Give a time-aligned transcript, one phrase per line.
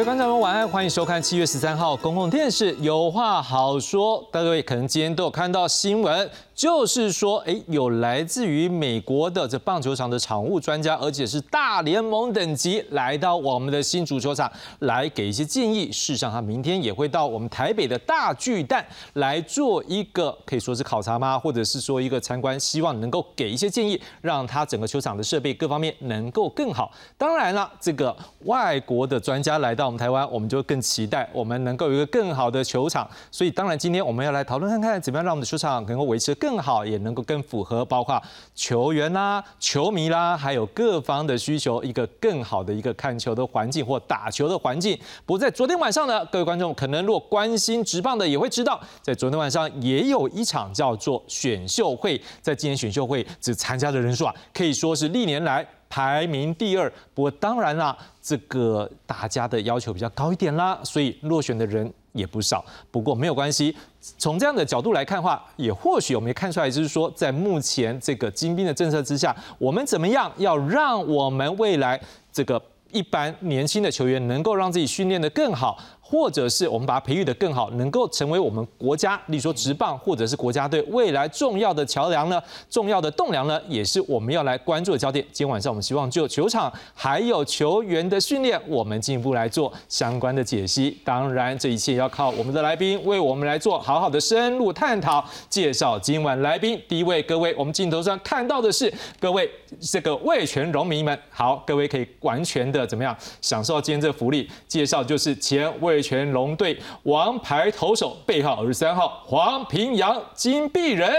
[0.00, 4.26] 各位观众们晚安，欢迎收看七月十三号公共电视有话好说。
[4.32, 6.30] 各位可能今天都有看到新闻，
[6.60, 15.90] 就是说，哎，有来自于美国的这棒球场的场务专家，而且是大联盟等级，来到我们的新足球场来给一些建议。
[15.90, 21.38] 事实上，他明天也会到我们台北的大巨蛋来做一个可以说是考察吗？
[21.38, 26.92] 或者是说一个参观，希望能够给一些建议，让他整个球场的设备各方面能够更好。
[27.16, 33.08] 当然了，这个外国的专家来到我们台湾，我们就更期待我们能够有一个更好的球场。
[33.30, 38.20] 所以，当然今天我们要来讨论看看，怎么样让我们的球场能够维持更更好，也能够更符合包括
[38.56, 44.98] 球员啦、球迷啦，还有各方的需求，一个更好的一个看球的环境或打球的环境。
[45.24, 55.64] 不过在昨天晚上呢，各位观众可能如果关心直棒的也会知道，在昨天晚上也有一场叫做选秀会，在今年选秀会只参加的人数啊，可以说是历年来。
[55.92, 62.64] 排名第二，不过当然啦，这个大家的要求比较高一点啦，所以落选的人也不少。
[62.90, 63.74] 不过没有关系，
[64.18, 72.00] 从这样的角度来看的话，也或许我们也看出来，就是说在目前这个精兵的政策之下，我们怎么样要让我们未来
[72.32, 72.60] 这个
[72.92, 75.78] 一般年轻的球员能够让自己训练得更好。
[76.10, 85.24] 或者是我们把它培育的更好，能够成为我们国家，例如说职棒，或者是国家队未来重要的桥梁呢，重要的栋梁呢，也是我们要来关注的焦点。
[85.30, 90.98] 今天晚上我们希望就球场还有球员的训练，我们进一步来做相关的解析。
[91.04, 95.24] 当然，这一切要靠我们的来宾为我们来做好好的深入探讨。
[95.48, 99.48] 介绍今晚来宾，第一位，各位，我们镜头上看到的是各位
[99.80, 104.50] 这个卫权荣迷们，好，各位可以完全的怎么样享受今天这个福利？
[104.66, 106.10] 介绍就是前卫。
[106.10, 111.12] 全龙队王牌投手，背号二十三号黄平洋金币人。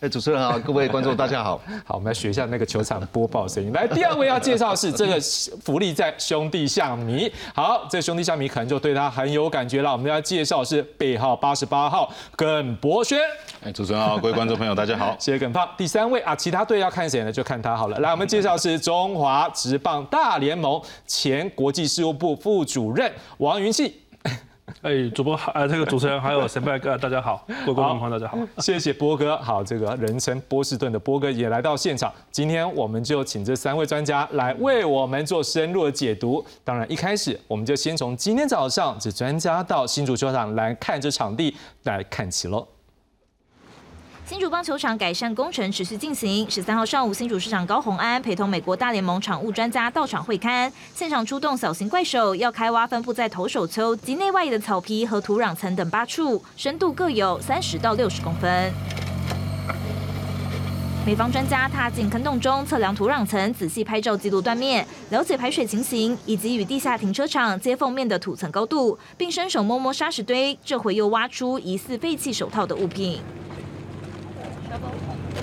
[0.00, 1.60] 哎，主持人好， 各位观众大家好。
[1.86, 3.72] 好，我们来学一下那个球场播报声音。
[3.72, 5.16] 来，第二位要介绍是这个
[5.62, 7.30] 福利在兄弟象迷。
[7.54, 9.92] 好，这兄弟象迷可能就对他很有感觉了。
[9.92, 13.20] 我们要介绍是背号八十八号耿博轩。
[13.62, 15.14] 哎，主持人好，各位观众朋友大家好。
[15.20, 15.68] 谢谢耿胖。
[15.76, 17.30] 第三位啊，其他队要看谁呢？
[17.30, 17.96] 就看他好了。
[18.00, 23.94] 来，我们介绍是中华职棒大联盟前国际事务部副主任王云信。
[24.80, 36.44] 哎，主播好，呃，这个主持人还有神拜哥， 大家好，各位观众朋友大家好，谢谢波哥，好，这个人称波士顿的波哥也来到现场，今天我们就请这三位专家来为我们做深入的解读。
[36.64, 42.66] 当然，一开始我们就先从今天早上这专家到新竹球场来看这场地来看起喽。
[44.32, 46.50] 新竹棒球场改善工程持续进行。
[46.50, 58.72] 十三号上午，新竹市长高鸿安陪同美国大联盟场务专家到场会勘，现场出动小型怪手，要开挖分布在投手丘及内外的草皮和土壤层等八处，深度各有三十到六十公分。
[61.04, 73.20] 美方专家踏进坑洞中，测量土壤层，仔细拍照记录断面，了解排水情形以及与地下停车场接缝面的土层高度，并伸手摸摸沙石堆，这回又挖出疑似废弃手套的物品。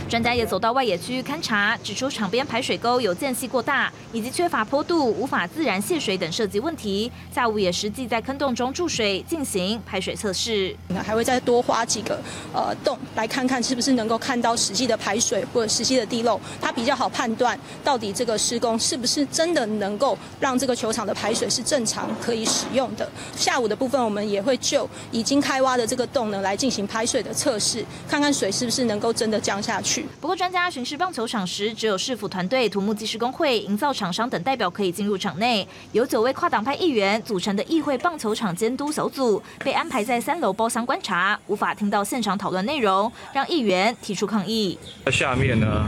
[0.10, 7.12] 专家也走到外野区勘察，指出场边排水沟有间隙过大，以及缺乏坡度，无法自然泄水等设计问题。
[7.32, 10.76] 下午也实际在坑洞中注水进行排水测试，
[11.06, 12.20] 还会再多挖几个
[12.52, 23.08] 呃洞，来看看是不是能够看到实际的排水或者实际的地漏，它比较好判断到底这个施工是不是真的能够让这个球场的排水是正常可以使用的。
[23.36, 29.99] 下午的部分，我们也会就已经开挖的这个洞呢来进行排水的测试，看看水是不是能够真的降下去。
[30.22, 35.68] 不过，专家巡视棒球场时，只有市府团队、土木技师工会、营造厂商等代表可以进入场内。
[35.92, 44.78] 由九位跨党派议员组成的议会棒球场监督小组，被安排在三楼包厢观察，无法听到现场讨论内容，让议员提出抗议。
[45.06, 45.86] 在下面呢，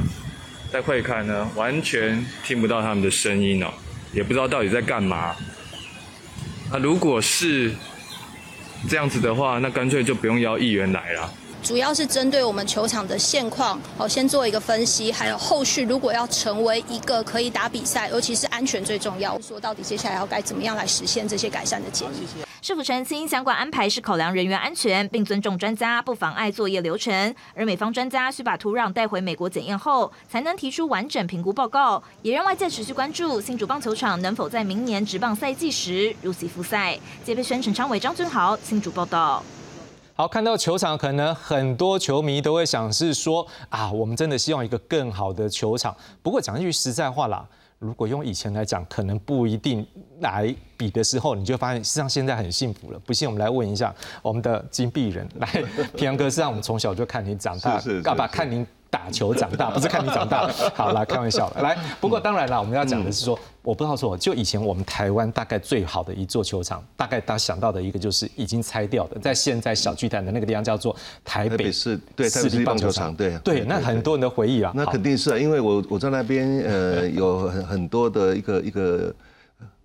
[0.71, 3.67] 在会看呢，完全听不到他们的声音哦，
[4.13, 5.35] 也不知道到底在干嘛。
[6.71, 7.73] 那如果是
[8.89, 11.33] 这样子的话，那干脆就不用邀议员来了。
[11.63, 22.27] 主要是针对我们球场的现况，哦，先做一个分析，还有后续如果要成为一个可以打比赛，尤其是安全最重要，说到底接下来要该怎么样来实现这些改善的建议。
[22.63, 27.33] 是否澄清，相关安排是考量人员安全，并尊重专家，不妨碍作业流程。
[27.55, 36.97] 而美方专家需把土壤带回美国检验后，才能提出完整评估报告，也让外界持续关注新竹棒球场能否在明年职棒赛季时如期复赛。
[37.23, 39.43] 接被宣陈昌伟、张俊豪，新竹报道。
[40.21, 45.97] 好，看到球场，可能很多球迷都会想是说啊，我们真的希望一个更好的球场。
[46.21, 47.43] 不过讲一句实在话啦，
[47.79, 49.83] 如果用以前来讲，可能不一定
[50.19, 52.99] 来比的时候，你就发现，实际上现在很幸福了。
[52.99, 53.91] 不信，我们来问一下
[54.21, 55.47] 我们的金币人，来
[55.95, 60.47] 平阳哥，实际上我们从小就看你长大，爸爸看您打球长大， 不是看你长大。
[60.75, 61.61] 好啦，开玩笑的。
[61.61, 70.93] 来，不过当然啦，我们要讲的是说，我不知道说，就以前我们台湾大概最好的一座球场，大概大家想到的一个就是已经拆掉的，在现在小巨蛋的那个地方叫做
[71.23, 74.73] 台北市对台北市立棒球场，对对，那很多人的回忆啊。
[74.75, 79.15] 那肯定是啊，因为我我在那边呃 有很很多的一个一个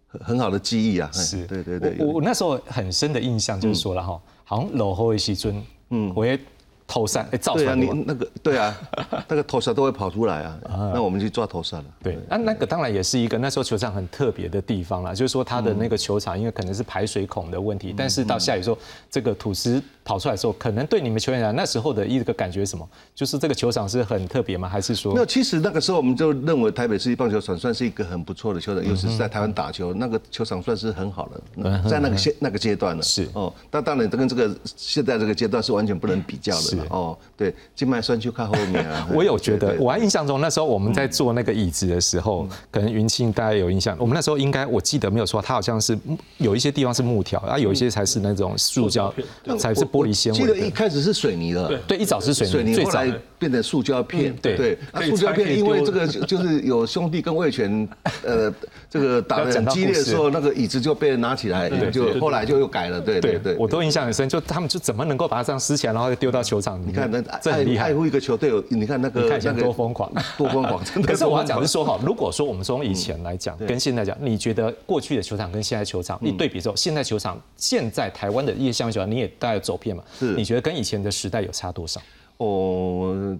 [0.09, 1.09] 很很好的记忆啊。
[1.15, 1.97] 哎是，对对对。
[2.01, 6.41] 我我那时候很深的印象就是说了哈，好像老后的西尊，嗯，我会
[6.87, 8.05] 投散，哎，造出对啊，你来。
[8.07, 8.81] 那个对啊，
[9.29, 10.59] 那个头鳝都会跑出来啊，
[10.95, 11.85] 那我们去抓头鳝了。
[12.03, 18.79] 对，那那个当然也是一个那时候球场很特别的地方啦，就是说它的那个球场，因为可能是排水孔的问题，但是到下雨之后，
[19.11, 22.89] 这个土石跑出来的时候，可能对你们球员来讲，那时候的一个感觉是什么？
[23.13, 24.69] 就是这个球场是很特别吗？
[24.69, 33.03] 还是说没有，其实那个时候我们就认为台北市立棒球场算是一个很不错的球场，尤其是在台湾打球，那个球场算是很好的，在那个阶那个阶段了。
[33.03, 36.87] 是哦，那当然跟这个现在这个阶段是完全不能比较的了。
[36.91, 39.09] 哦，对，静脉栓去看后面啊。
[39.13, 43.97] 我有觉得，我还印象中那时候我们在坐那个椅子的时候，可能云庆大家有印象。
[43.99, 45.99] 我们那时候应该我记得没有错，它好像是
[46.39, 49.13] 有一些地方是木条，啊，有一些才是那种塑胶
[49.45, 50.71] 塑，才是玻璃纤维记得一。
[50.77, 51.67] 开始是水泥的。
[51.69, 57.89] 对对，一早是水泥，最来变成塑胶片，嗯对对，那塑胶片因为这个就就是有兄弟跟魏权，
[58.23, 58.53] 呃，
[58.91, 63.57] 这个打得要讲到很激烈的时候，那个椅子就被人拿起来，对就后来就又改了，对对对。
[63.57, 66.87] 我都印象很深，就他们就怎么能够把它这样撕起来，然后丢到球场里？
[66.87, 67.95] 你看那这很厉害爱爱。
[67.95, 71.09] 护一个球队有，你看那个你看以前那个多疯狂，多疯狂，真的。
[71.09, 79.77] 可是我要讲的是说哈，如果说我们从以前来讲，对跟现在讲，你觉得过去的球场跟现在球场，你对比之后，现在球场，现在台湾的夜象球场，你也大概走
[80.19, 82.01] 是你觉得跟以前的时代有差多少？
[82.39, 83.37] 哦，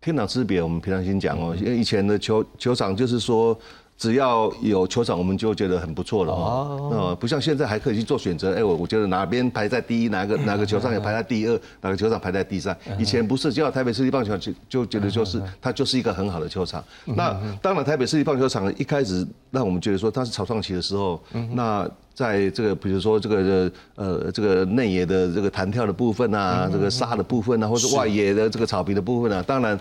[0.00, 3.56] 天壤之别，我们平常心讲哦，因为以前的球球场就是说。
[3.98, 6.90] 只要有球场，我们就觉得很不错了哦。
[6.92, 8.52] 呃，不像现在还可以去做选择。
[8.54, 12.76] 哎，我我觉得哪边排在第一，哪个哪个球场也排在第二，哪个球场排在第三。
[12.98, 16.84] 以前不是，只要台北市立棒球场就就觉得就是它就是一个很好的球场。
[17.06, 21.18] 那当然，台北市立棒球场一开始让我们觉得说它是草创期的时候，
[21.54, 29.78] 那在这个比如说这个呃这个内野的这个弹跳的部分啊，这个沙的部分啊，或者外野的这个草皮的部分啊，当然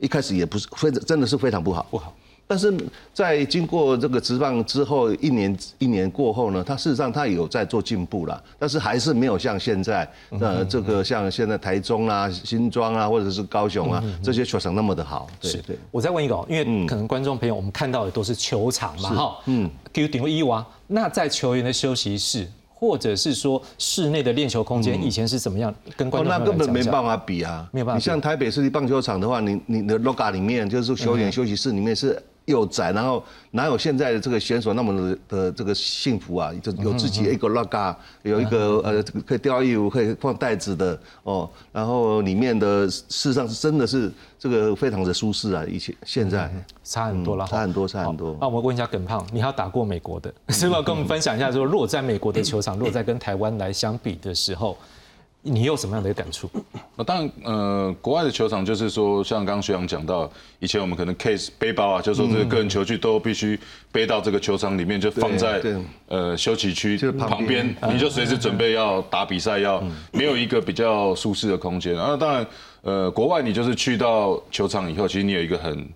[0.00, 1.86] 一开始也不是非真的是非常不好。
[1.88, 2.12] 不好。
[2.46, 2.72] 但是
[3.12, 10.08] 在经过这个职棒之后一年一年过后呢，它事实上它有在做进步了，但是还是没有像现在
[10.38, 15.26] 呃这个像现在台中啊、新庄啊或者是高雄啊这些球场那么的好。
[15.40, 15.76] 对是对。
[15.90, 22.46] 我再问一个哦，因为可能观众朋友我们看到的都是球场嘛，哈，嗯，给顶一娃，那在球员的休息室。
[22.78, 25.74] 或者是说室内的练球空间以前是怎么样？
[25.96, 36.50] 跟观哦，众那朋友来讲一下根本没办法比啊，没有办法你像台北市立棒球场的话，你你的 loga 里面就是球员休息室里面是又窄，然后哪有现在的这个选手那么的的这个幸福啊？
[36.62, 46.50] 就有自己一个 loga，有一个呃这个可以吊衣服、可以放袋子的哦，然后里面的事实上是真的是这个非常的舒适啊，以前现在。
[46.84, 48.36] 差很多了，嗯差很多差很多。
[48.40, 50.82] 那我们问一下耿胖，你还有打过美国的，是不是？
[50.86, 54.78] 跟我们分享一下说，如果在美国的球场，如果在跟台湾来相比的时候，
[55.46, 56.50] 你有什么样的感触？
[56.96, 63.58] 那当然，呃，国外的球场就是说，像刚刚学长讲到，以前我们可能 case 背包啊，就是说这个个人球具都必须
[63.92, 65.62] 背到这个球场里面，就放在
[66.08, 71.94] 呃休息区旁旁边边，你就随时准备要打比赛，要没有一个比较舒适的空间。
[71.94, 72.46] 然后当然，
[72.82, 75.88] 呃，国外你就是去到球场以后，其实你有一个很。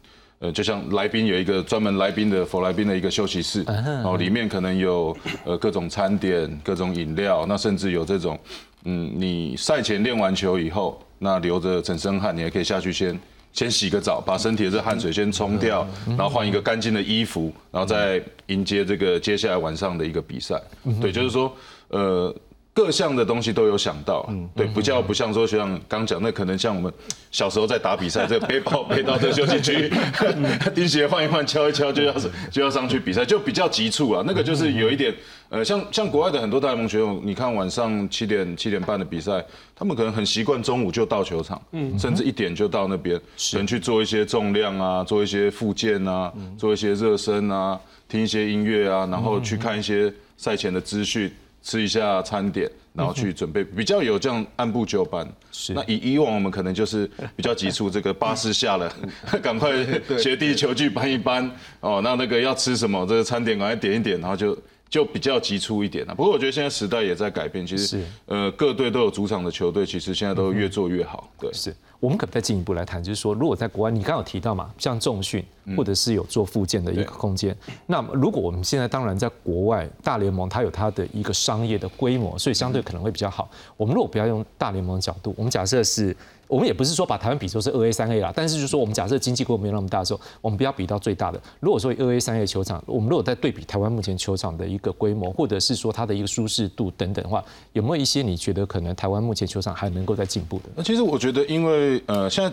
[0.42, 5.14] 呃，就像来宾有一个专门来宾的佛来宾的一个休息室，然后里面可能有
[5.44, 8.38] 呃各种餐点、各种饮料，那甚至有这种，
[8.84, 13.18] 嗯，你赛前练完球以后，那流着整身汗，你还可以下去先
[13.52, 20.60] 先洗个澡，把身体的这汗水先冲掉，然后换一个干净的衣服，然后再迎接这个接下来晚上的一个比赛。
[21.00, 21.54] 对，就是说，
[21.88, 22.34] 呃。
[22.72, 26.90] 各项的东西都有想到，对，不叫不像说像刚讲那可能像我们
[27.32, 29.92] 小时候在打比赛， 这个背包背到这个休息区，
[30.72, 32.14] 钉鞋换一换，敲一敲就要
[32.50, 34.22] 就要上去比赛，就比较急促啊。
[34.24, 35.12] 那个就是有一点，
[35.48, 51.30] 呃，像像国外的很多大联盟选手，你看晚上七点七点半的比赛，他们可能很习惯中午就到球场，嗯甚至一点就到那边，可能去做一些重量啊，做一些复健啊，做一些热身啊，听一些音乐啊，然后去看一些赛前的资讯。
[51.62, 55.30] 吃一下餐点，然后去准备，比较有这样按部就班。
[55.52, 58.92] 是那以以往我们可能就是比较急促，这个巴士下了，
[59.42, 59.70] 赶快
[60.18, 61.50] 学弟球具搬一搬
[61.80, 62.00] 哦。
[62.02, 64.56] 那那个要吃什么，这个餐点赶快点一点，然后就
[64.88, 66.14] 就比较急促一点了。
[66.14, 71.30] 不过我觉得现在时代也在改变，其实是呃各队都有主场的球队，其实现在都越做越好。
[71.38, 75.44] 对，是我们可不可以再进一步来谈，就是说，如果在国外，你刚刚有提到嘛，像重训
[75.76, 77.54] 或者是有做附件的一个空间，
[77.86, 83.48] 那么如果我们现在当然在国外大联盟，它有它的一个商业的规模，所以相对可能会比较好。
[83.76, 86.16] 我们如果不要用大联盟的角度，我们假设是
[86.50, 91.40] 我们也不是说把台湾比作是二 A 三 A 啦，但是就是说我们假设经济规模没有那么大的时候，我们不要比到最大的。
[91.60, 97.42] 如果说二 A 三 A 球场，我们如果在对比台湾目前球场的一个规模，或者是说它的一个舒适度等等的话，
[97.72, 100.64] 有没有一些你觉得可能台湾目前球场还能够再进步的？
[100.74, 102.52] 那其实我觉得，因为呃现在。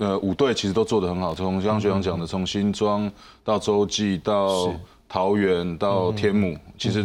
[0.00, 3.10] 呃，五队其实都做得很好，从像学长讲的，从新庄
[3.42, 4.72] 到洲际到
[5.08, 7.02] 桃园到天母，其实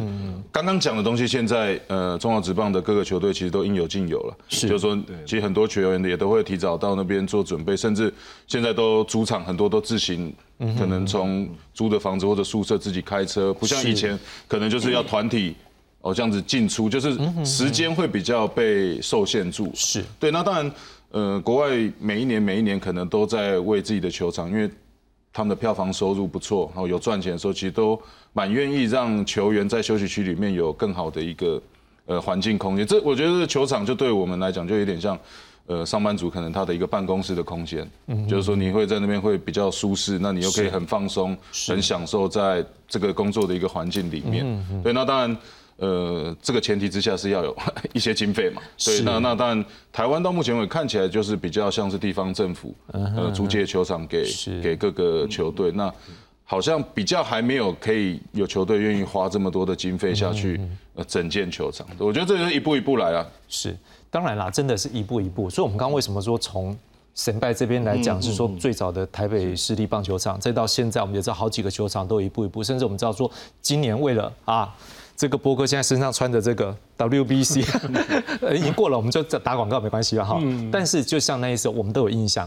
[0.51, 4.37] 刚刚讲的东西，现在呃中华职棒的各个球队其实都应有尽有了。
[4.49, 8.13] 是，就是说，其实很多球员也都会提早到那边做准备，甚至
[8.45, 10.33] 现在都主场很多都自行，
[10.77, 15.55] 可能从租的房子或者宿舍自己开车，不像以前可能就是要团体
[16.01, 19.71] 哦这样子进出，就是时间会比较被受限住。
[19.73, 20.71] 是对，那当然。
[21.15, 21.69] 呃，国外
[21.99, 24.67] 每一年每一年可能都在为自己的球场，因为
[25.33, 27.99] 他们的票房收入不错，然后有赚钱的时候，其实都
[28.33, 31.59] 蛮愿意让球员在休息区里面有更好的一个
[32.05, 32.85] 呃环境空间。
[32.85, 35.17] 这我觉得球场就对我们来讲就有点像
[35.65, 41.35] 呃上班族可能他的一个办公室的空间，嗯就是说你会在那边会比较舒适，那你又可以很放松，
[41.67, 44.45] 很享受在这个工作的一个环境里面。
[44.83, 45.35] 对，那当然。
[45.83, 47.53] 呃，这个前提之下是要有
[47.91, 54.25] 一些经费嘛，对，那那当然，台湾到目前为止看起来就是比较像是地方政府呃租借球场给
[54.61, 55.93] 给各个球队，那
[56.45, 60.61] 好像比较还没有可以有球队愿意花这么多的经费下去
[60.95, 63.27] 呃整建球场，我觉得这是一步一步来啊。
[63.49, 63.75] 是，
[64.09, 66.77] 当然啦，真的是一步一步，所以我们刚刚为什么说从
[67.13, 73.29] 神拜这边来讲是说最早的台北市立棒球场，再到现在我们也知道好几个球场都一步一步，甚至我们知道说
[73.61, 74.73] 今年为了啊。
[75.23, 77.63] 这个波哥现在身上穿的这个 WBC，
[78.53, 80.37] 已经过了，我们就打广告没关系了哈。
[80.69, 82.45] 但是就像那一次，我们都有印象，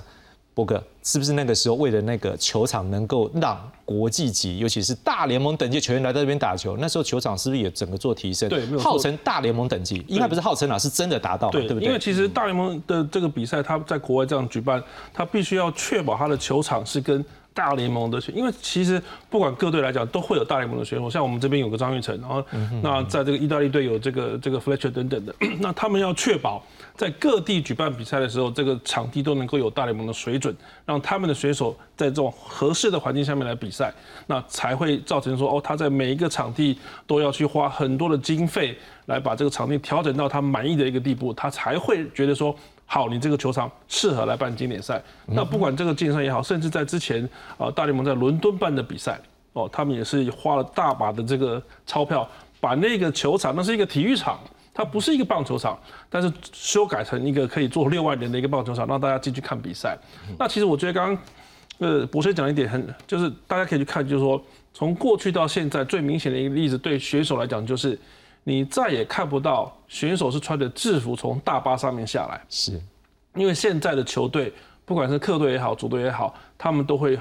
[0.52, 8.46] 波哥是不是那个时候为了那个球场能够让国际级，尤其是大联盟等级球员来到这边打球，那时候球场是不是也整个做提升？
[8.50, 11.82] 对，号称大联盟等级，应该不是号称啊，是真的达到，对不对？
[11.82, 14.82] 因为其实大联盟的这个比赛，他在国外这样举办，
[15.14, 17.24] 他必须要确保他的球场是跟。
[17.56, 21.08] 大联盟的选，因为其实不管各队来讲，都会有大联盟的选手。
[21.08, 22.44] 像我们这边有个张玉成，然后
[22.82, 26.62] 那在这个意大利队有这个这个 Fletcher 等等的，那他们要确保
[26.94, 33.90] 在各地举办比赛的时候，这个场地都能够有大联盟的水准，让他们的选手在这种合适的环境下面来比赛，
[34.26, 42.54] 那才会造成说哦，他在每一个场地都要去花很多的经费来把这个场地调整到他满意的一个地步，他才会觉得说。
[42.88, 45.02] 好，你这个球场适合来办经典赛。
[45.26, 47.28] 那不管这个经典赛也好，甚至在之前
[47.58, 49.20] 啊，大联盟在伦敦办的比赛，
[49.54, 52.26] 哦，他们也是花了大把的这个钞票，
[52.60, 54.38] 把那个球场，那是一个体育场，
[54.72, 55.76] 它不是一个棒球场，
[56.08, 59.98] 但是修改成一个可以坐六万人的一个棒球场，让大家进去看比赛。
[60.38, 61.24] 那其实我觉得刚刚
[61.78, 64.40] 呃博士讲一点很，就是大家可以去看，就是说
[64.72, 67.98] 从过去到现在最明显的一个例子，对选手来讲就是。
[68.48, 72.80] 你再也看不到选手是穿着制服从大巴上面下来，是，
[73.34, 74.52] 因为现在的球队，
[74.84, 77.18] 不管是客队也好，主队也好，他们都会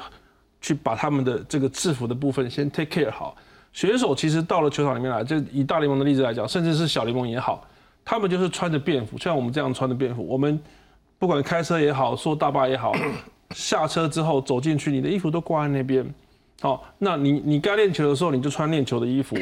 [0.62, 3.36] 去把他们的这个制服的部分先 take care 好。
[3.74, 7.68] 选手其实到了球场里面来，就以大联盟的例子来讲，甚至是小联盟也好，
[8.06, 10.24] 他们就是穿着便服，像我们这样穿着便服。
[10.24, 10.62] 我们
[11.18, 12.94] 不管开车也好，坐大巴也好，
[13.50, 16.06] 下车之后走进去，你的衣服都挂在那边。
[16.62, 19.36] 好，那你你该练球的时候，你就穿练球的衣服。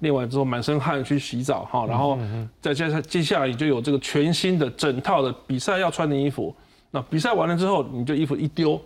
[0.00, 2.18] 练完之后满身汗去洗澡哈，然后
[2.60, 6.54] 再接下接下来你就有这个全新的整套的比赛要穿的衣服。
[6.90, 8.80] 那比赛完了之后，你就衣服一丢，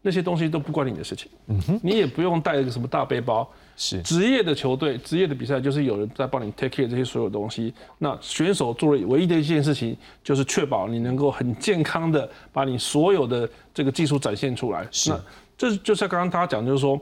[0.00, 1.30] 那些东西都不关你的事情。
[1.48, 3.46] 嗯哼，你也不用带一个什么大背包。
[3.76, 7.74] 是职业的球队，职业的比赛就是有人在帮你 take care 这些所有东西。
[7.98, 14.86] 那选手做了唯一的一件事情，就是确保你能够很健康的把你所有的这个技术展现出来。
[14.90, 15.12] 是，
[15.58, 17.00] 这就像刚刚他讲，就是说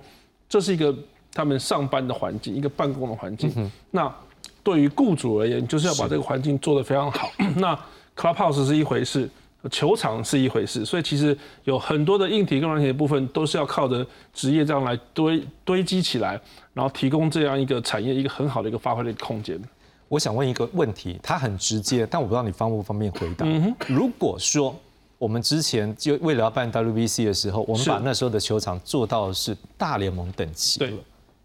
[0.49, 0.95] 这是一个。
[1.33, 3.71] 他们上班的环境，一个办公的环境。
[3.91, 4.13] 那
[4.63, 7.31] 对于雇主而言，就是要把这个环境做得非常好。
[7.57, 7.79] 那
[8.17, 9.29] clubhouse 是一回事，
[9.71, 16.39] 球场是一回事，所以其实有很多的硬体跟软体的部分，都是要靠着职业这样来堆堆积起来，
[16.75, 19.59] 然后提供这样一个产业一个很好的一个发挥的空间。
[20.09, 23.47] 我想问一个问题，它很直接，但我不知道你方不方便回答。
[23.87, 24.75] 如果说
[25.17, 30.79] 我们之前就为了要办 WBC 的时候，我们把那时候的球场做到是大联盟等级。
[30.81, 30.93] 对。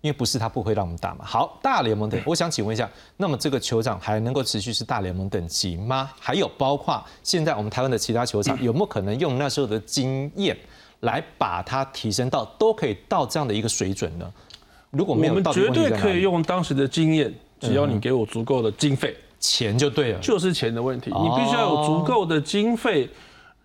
[0.05, 1.25] 因为不是他不会让我们打嘛。
[1.25, 6.11] 好，大联盟等，我想请问一下，那么这个球场还能够持续是大联盟等级吗？
[6.19, 10.55] 还有包括现在我们台湾的其他球场，有没有可能用那时候的经验
[10.99, 14.31] 来把它提升到都可以到这样的一个水准呢？
[14.91, 21.09] 如果没有，我们绝对可以用当时的经验，只要你给我足够的经费，钱就对了，就是钱的问题。
[21.09, 23.09] 你必须要有足够的经费。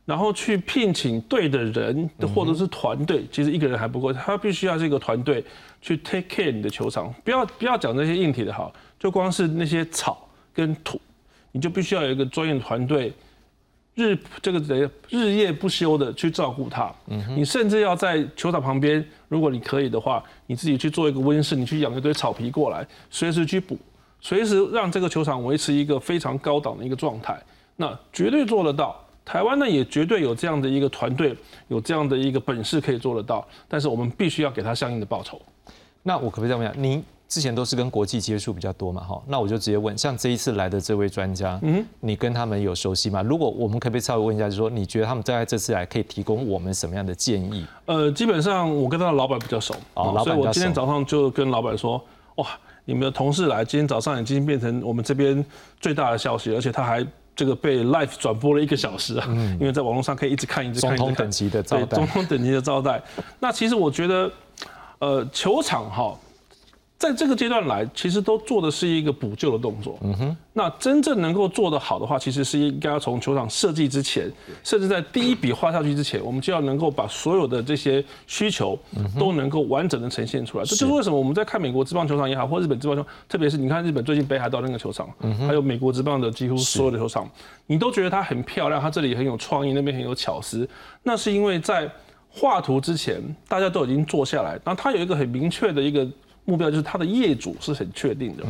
[0.06, 5.44] 然后去聘请对的人，或者是团队，其实一个人还不够，他必须要是一个团队
[5.80, 7.14] 去 take care 你的球场。
[7.22, 11.00] 不要不要讲那些硬体的哈，就光是那些草跟土，
[11.52, 13.12] 你就必须要有一个专业团队，
[13.94, 16.92] 日这个得日夜不休的去照顾它。
[17.36, 23.78] 你甚至要在球场旁边，如果你可以的话，你自己去做一个温室，你去养一堆草皮过来，随时去补，
[24.20, 27.40] 随时让这个球场维持一个非常高档的一个状态，
[27.76, 29.00] 那绝对做得到。
[29.30, 31.36] 台湾呢也绝对有这样的一个团队，
[31.68, 35.40] 有这样的一个本事可以做得到，但是我们必须要给他相应的报酬。
[36.02, 36.82] 那我可不可以这样讲？
[36.82, 43.22] 您之前都是跟国际接触比较多嘛，哈，那我就直接问，像这一次来的这位专家，嗯，你跟他们有熟悉吗？
[43.22, 47.64] 如果我们可不可以稍微问一下，就是说你觉得他们在这次来可以提供我们什么样的建议？
[47.86, 52.48] 呃，基本上我跟他的老板比较熟，哦，所以我今天早上就跟老板说，哇，
[52.84, 55.44] 你们的同事来，今天早上已经变成我们这边
[55.78, 57.06] 最大的消息，而且他还。
[57.40, 59.26] 这个被 live 转播了一个小时啊，
[59.58, 60.94] 因为在网络上可以一直看一直看。
[60.94, 63.02] 总统等级的招待，总统等级的招待。
[63.38, 64.30] 那其实我觉得，
[64.98, 66.14] 呃，球场哈。
[67.00, 69.98] 在这个阶段来，其实都做的是一个补救的动作。
[70.02, 74.30] 嗯哼，那真正能够做得好的话，其实是应该要从球场设计之前，
[74.62, 78.78] 甚至在第一笔画下去之前，我们就要能够把所有的这些需求
[79.18, 80.64] 都能够完整的呈现出来。
[80.66, 85.08] 这就是为什么我们在看美国职棒球场也好，或日本职棒球，特别是你看日本最近北海道那个球场，
[85.48, 87.26] 还有美国职棒的几乎所有的球场，
[87.66, 90.68] 你都觉得它很漂亮，它这里很有创意，那边很有巧思。
[91.02, 91.90] 那是因为在
[92.28, 96.06] 画图之前，大家都已经做下来，然后它有一个很明确的一个。
[96.50, 98.42] 目标就是它的业主是很确定的。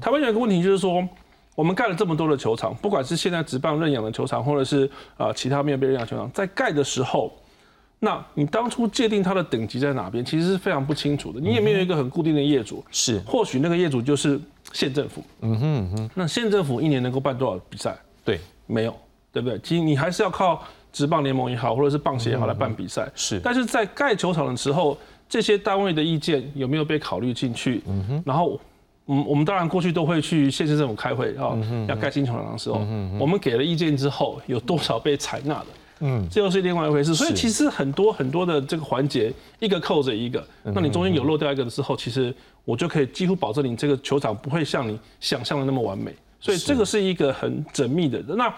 [0.00, 1.06] 台湾有一个问题就是说，
[1.54, 7.32] 我们盖了这么多的球场，不管是现在职棒认养的球场，或者是啊其他没有被认养球场，在盖的时候，
[8.00, 11.40] 那你当初界定它的等级在哪边，其实是非常不清楚的。
[11.40, 14.40] 你也没有一个很固定的业主，是或许那个业主就是
[14.72, 15.22] 县政府。
[15.42, 17.96] 嗯哼哼，那县政府一年能够办多少比赛？
[18.24, 18.94] 对，没有，
[19.32, 19.56] 对不对？
[19.60, 23.10] 其实你还是要靠职棒联盟也好，或者是棒协也好来办比赛。
[23.14, 24.98] 是，但是在盖球场的时候。
[25.28, 27.82] 这些单位的意见有没有被考虑进去？
[27.86, 28.58] 嗯哼然后，
[29.06, 32.78] 嗯，我们当然过去都会去县市政府开会啊，要盖新球场的时候，
[33.18, 35.66] 我们给了意见之后，有多少被采纳的？
[36.00, 37.14] 嗯，这又是另外一回事。
[37.14, 42.32] 所以其实很多很多的这个环节，一个扣着一个，那你中间有漏掉一个的时候，其实
[42.64, 46.14] 我就可以几乎保证你这个球场不会像你想象的那么完美。
[46.40, 48.22] 所以这个是一个很缜密的。
[48.36, 48.54] 那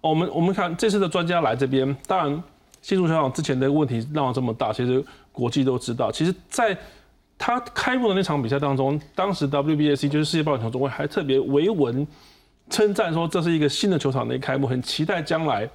[0.00, 2.42] 我们我们看这次的专家来这边，当然
[2.88, 5.04] 新竹球场之前的问题闹这么大，其实。
[5.30, 6.76] 国际都知道，其实，在
[7.38, 12.04] 他开幕的那场比赛当中，当时 WBC 就是世界棒球总会还特别维文
[12.68, 15.70] 称赞说，这是一个新的球场的一开幕，很期待将来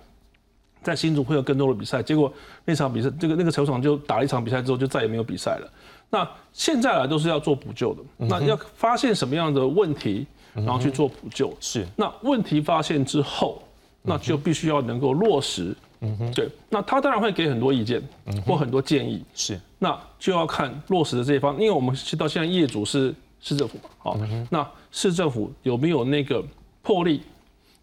[0.82, 2.04] 在新竹会有更多的比赛。
[2.04, 2.30] 结果
[2.66, 5.72] 那场比赛，这个那个球场就打了一场比赛之后，就再也没有比赛了。
[6.10, 11.56] 那现在来都是要做补救的，那要发现什么样的问题，然后去做补救。
[11.62, 13.64] 是，那问题发现之后，
[14.02, 15.74] 那就必须要能够落实。
[16.06, 26.44] 嗯哼，对，那他当然会给很多意见，嗯或很多建议，是，那就要看落实的这一方，因为我们到现在业主是市政府嘛，好，那市政府有没有那个
[26.82, 27.22] 魄力，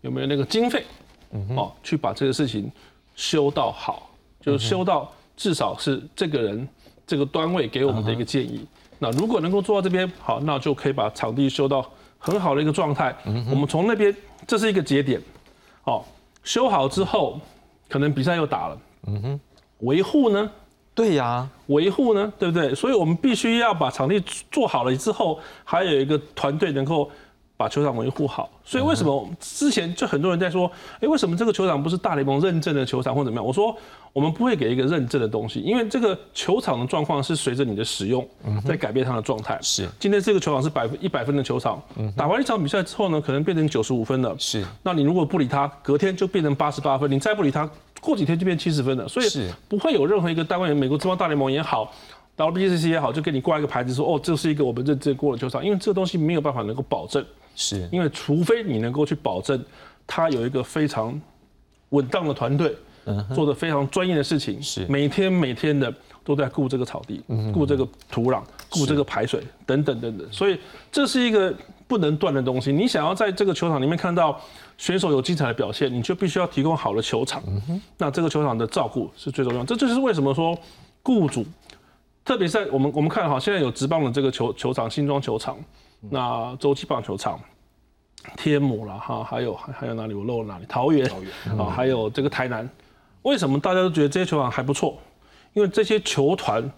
[0.03, 0.85] 有没有那个经费，
[1.31, 2.71] 嗯哦，去把这个事情
[3.17, 4.11] 修到好，
[4.43, 6.69] 就是修到至少是这个人
[7.07, 8.67] 这个单位给我们的一个建议，
[8.99, 13.17] 那如果能够做到这边好，那就可以把场地修到很好的一个状态，
[13.49, 14.15] 我们从那边
[14.47, 15.19] 这是一个节点，
[15.81, 16.07] 好，
[16.45, 17.41] 修好之后。
[17.91, 19.41] 可能比赛又打了，嗯哼，
[19.81, 20.51] 维护呢？
[20.95, 22.33] 对呀，维护呢？
[22.39, 22.75] 对不对？
[22.75, 24.19] 所以我们必须要把场地
[24.51, 27.11] 做好了之后，还有一个团队能够。
[27.61, 30.67] 把球场维护好，所以为什么之前就很多人在说，
[30.99, 33.45] 哎，为什么这个球场不是大联盟认证的球场或怎么样？
[33.45, 33.77] 我说
[34.15, 38.27] 我们不会给一个认证的东西，因为这个球场的状况是随着你的使用
[38.65, 39.59] 在改变它的状态。
[39.61, 41.79] 是，今天这个球场是百分一百分的球场，
[42.17, 44.35] 打完一场比赛之后呢，可能变成九十五分了。
[44.39, 47.69] 是，那你如果不理它，隔天就变成八十八分，你再不理它，
[48.01, 49.07] 过几天就变七十分了。
[49.07, 49.27] 所以
[49.69, 51.93] 不会有任何一个单位，美国之邦大联盟也好
[52.39, 57.23] ，WBC 也好，就给你挂一个牌子说，哦，这是一个我们认证过的球场，因为这个东西没有办法能够保证。
[57.61, 59.63] 是因为除非你能够去保证，
[60.07, 61.21] 他有一个非常
[61.91, 62.75] 稳当的团队，
[63.35, 65.93] 做的非常专业的事情，是每天每天的
[66.25, 70.59] 都在顾这个草地，顾这个土壤，顾这个排水等等等等，所以
[70.91, 71.55] 这是一个
[71.87, 72.73] 不能断的东西。
[72.73, 74.41] 你想要在这个球场里面看到
[74.79, 77.43] 选手有精彩的表现，你就必须要提供好的球场。
[77.99, 79.63] 那这个球场的照顾是最重要。
[79.67, 80.59] 这就是为什么说
[81.03, 81.45] 雇主，
[82.25, 85.59] 特别在我们我们看哈现在有直棒的这个球球场新庄球场。
[86.09, 87.39] 那洲际棒球场、
[88.37, 90.65] 天母了哈，还有还还有哪里我漏了哪里？
[90.67, 91.07] 桃园
[91.59, 92.69] 啊，还有这个台南，
[93.23, 94.99] 为什么大家都觉得这些球场还不错？
[95.53, 96.71] 因为这些球团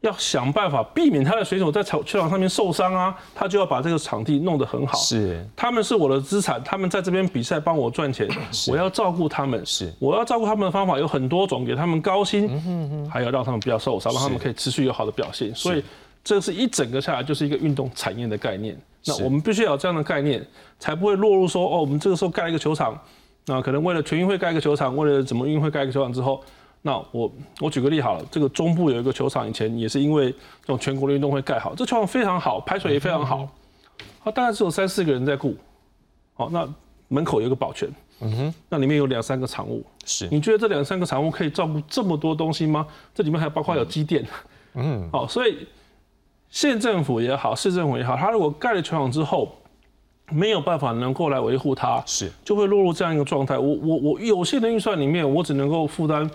[0.00, 4.98] 要想办法避免他的选手在场球场上面受伤啊，他就要把这个场地弄得很好。
[4.98, 8.28] 是，他们是我的资产，他们在这边比赛帮我赚钱，
[8.68, 9.64] 我要照顾他们。
[9.64, 15.54] 是，我要照顾他们的方法有很多种，给他们高薪，还有让他们不要受伤，让他们可以持续有好的表现。
[15.54, 15.82] 所以。
[16.24, 18.76] 这是一整个下来就是一个运动产业的概念，
[19.06, 20.44] 那我们必须要有这样的概念，
[20.78, 22.98] 才不会落入说哦，我们这个时候盖一个球场，
[23.46, 26.42] 那可能为了全运会盖一个球场，为了怎么运会盖一个球场之后，
[26.82, 33.48] 那我我举个例好了，这个中部有一个球场，以前也是因为这种全国的运动会盖好，这球场非常好，排水也非常好，
[34.22, 35.56] 它大概只有三四个人在顾，
[36.34, 36.68] 好，那
[37.08, 37.88] 门口有一个保全，
[38.20, 40.28] 嗯哼，那里面有两三个场务，是。
[40.30, 42.86] 你觉得这两三个场务可以照顾这么多东西吗？
[43.14, 44.26] 这里面还包括有机电，
[44.74, 45.66] 嗯，好，所以
[46.50, 49.54] 县政府也好，市政府也好，他如果盖了球场之后，
[50.30, 53.58] 没有办法能够来维护它，是就会落入这样一个状态。
[53.58, 56.28] 我我我有限的预算里面，我只能够负担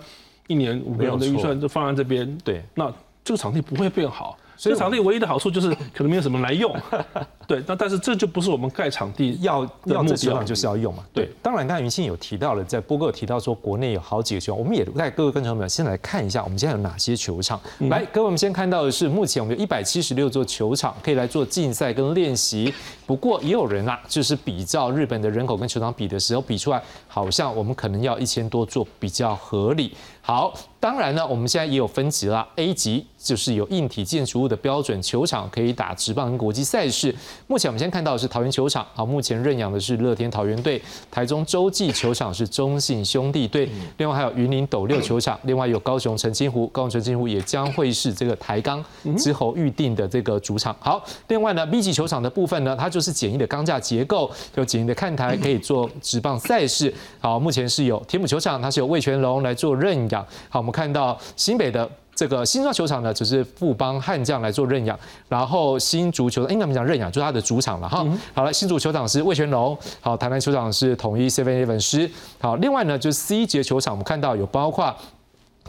[0.48, 2.38] 一年五年的预算，就放在这边。
[2.44, 4.36] 对，那这个场地不会变好。
[4.56, 6.74] 所以场地唯一的好处就是可能没有什么人来用，
[7.46, 7.62] 对。
[7.66, 11.04] 那但是这就不是我们盖场地要要目这球场，就是要用嘛。
[11.12, 17.60] 对，当然刚才云信有提到了，在波哥有提到说国内有好几个球场，我们也带各位观众朋友先来看一下，我们现在有哪些球场。
[17.90, 22.72] 来，各位我们先看到的是，目前我们有一百七十六座球场可以来做竞赛跟练习。
[23.06, 29.94] 不过也有人啊，就是比照日本的人口跟球场比的时候，比出来好像我们可能要一千多座比较合理。
[30.22, 37.14] 好，当然呢，我们现在也有分级啦，A 级就是有硬体建筑物的标准球场，可以打职棒跟国际赛事。
[37.46, 43.66] 目前我们先看到的是桃园球场，好，目前认养的是乐天桃园队，台中洲际球场是中信兄弟队，
[43.96, 48.84] 另外还有云林斗六球场，另外有高雄澄清湖，高雄澄清湖也将会是这个台钢
[49.16, 50.76] 之后预定的这个主场。
[50.80, 56.92] 好，另外呢，B 级球场的部分呢，它就是简易的钢架结构，有简易的看台，可以做职棒赛事。
[57.20, 60.22] 好，目前是有天母球场，它是有魏全龙来做认养。
[60.50, 68.04] 好，我们看到新北的这个新庄球场呢，只是富邦悍将来做认养，然后新足球场应该我们讲认养，就是他的主场了哈。
[68.34, 72.10] 好了，新竹球场是魏全龙，好，台南球场是统一 Seven Eleven 师。
[72.40, 74.94] 好，另外呢，就是 C 级球场，我们看到有包括。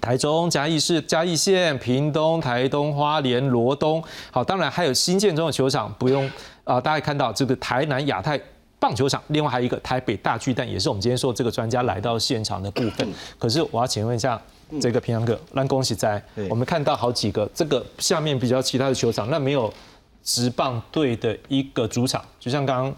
[0.01, 6.29] 台中、嘉义市、嘉义县、屏东、台东、花莲、罗东，好，当然还有新建中的球场，不用
[6.65, 8.37] 啊、大家看到这个台南亚太
[8.77, 13.07] 棒球场，另外还有一个台北大巨蛋，也是我们今天说这个专家来到现场的部分。
[13.39, 14.39] 可是我要请问一下。
[14.81, 19.73] 这个平阳哥，那恭喜在，我们看到好几个这个下面比较其他的球场，那没有
[20.23, 22.95] 直棒队的一个主场，就像刚刚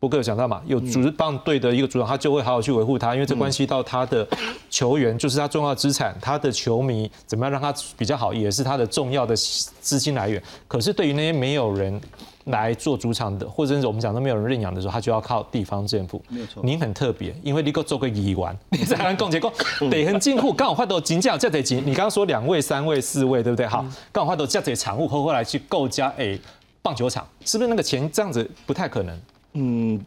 [0.00, 4.26] 波哥有讲到嘛，有直棒队的一个主场，他就会好好去维护他，因为这关系到他的
[4.68, 10.42] 球员，就是他重要的资产，他的球迷怎么样让他比较好，也是他的重要的资金来源。
[10.68, 11.98] 可是对于那些没有人
[12.44, 16.22] 来做主场的，或者是我们讲都没有人认养的时候，他就要靠地方政府。
[16.28, 19.52] 没有错您很特别，因为你够做个议员， 你在跟共结构
[19.90, 21.78] 得很进户，刚好换到金价这得金。
[21.78, 23.66] 你刚刚说两位、三位、四位，对不对？
[23.66, 26.38] 好，刚好换到这得产物后后来去购加诶
[26.82, 29.20] 棒球场，是不是那个钱这样子不太可能？
[29.54, 30.04] 嗯，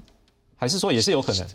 [0.57, 1.47] 还是说也是有可能？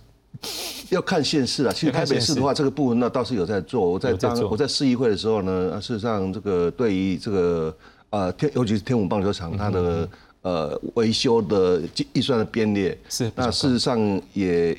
[0.90, 1.72] 要看县市啊。
[1.72, 3.88] 其实台北市的话，这个部分呢倒是有在做。
[3.88, 7.76] 我在当我在市议会的时候呢，呃事实上这个对于这个
[8.10, 10.08] 呃天，尤其是天母棒球场，它的
[10.42, 13.98] 呃维修的预算的编列，是那事实上
[14.32, 14.76] 也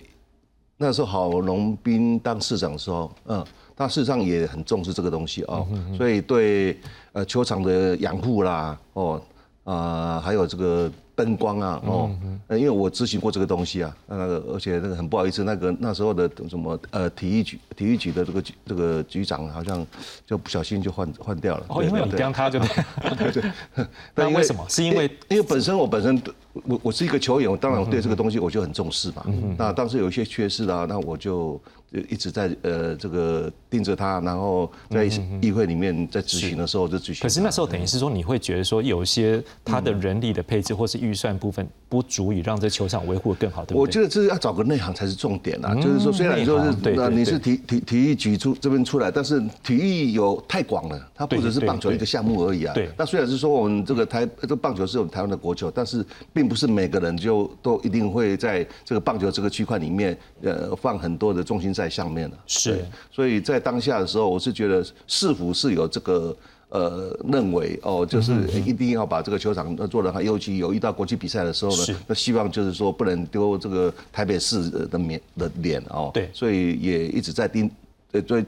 [0.78, 3.46] 那时候郝龙斌当市长的时候，嗯，
[3.76, 6.78] 他事实上也很重视这个东西哦，所以对
[7.14, 9.22] 呃球场的养护啦，哦
[9.64, 12.10] 啊、还有这个灯光啊，哦，
[12.48, 19.86] 呃因为我咨询过这个东西啊，那个而且那个很不好意思，那个那时候的什么呃体育局体育局的这个局这个局长好像
[20.26, 23.52] 就不小心就换换掉了，哦，因为你对对刚他就对，对 对，
[24.16, 24.66] 那因为什么？
[24.68, 26.22] 是因为因为本身我本身
[26.64, 29.26] 我我是一个球员，我当然我对这个东西我就很重视嘛。
[29.58, 31.62] 那当时有一些缺失啊，那我就
[31.94, 35.06] 呃一直在呃这个盯着他，然后在
[35.42, 37.22] 议会里面在执行的时候就执行。
[37.22, 43.80] 可是那时候等于是说，你会觉得说有些他的人力的配置或是预算部分不足以让这球场维护得更好，对不对？
[43.80, 52.74] 我觉得这是要找个内行才是重点啊，就是说虽然说内行对是呃对对你是体体体育局出这边出来，但是体育有太广了，它不只是棒球一个项目而已啊。
[52.74, 56.04] 对那虽然是说我们这个台这个棒球是我们台湾的国球，但是
[56.34, 62.38] 并不是每个人就都一定会在这个棒球这个区块里面呃放很多的重心在上面了。
[62.48, 66.36] 是所以在当下的时候，我是觉得市府是有这个。
[66.70, 76.10] 呃，认为哦，就是嗯一定要把这个球场呃做得很，尤其有遇到国际比赛的时候呢，那希望就是说不能丢这个台北市的面的脸哦。
[76.12, 77.70] 对所以也一直在盯，
[78.12, 78.44] 呃，对。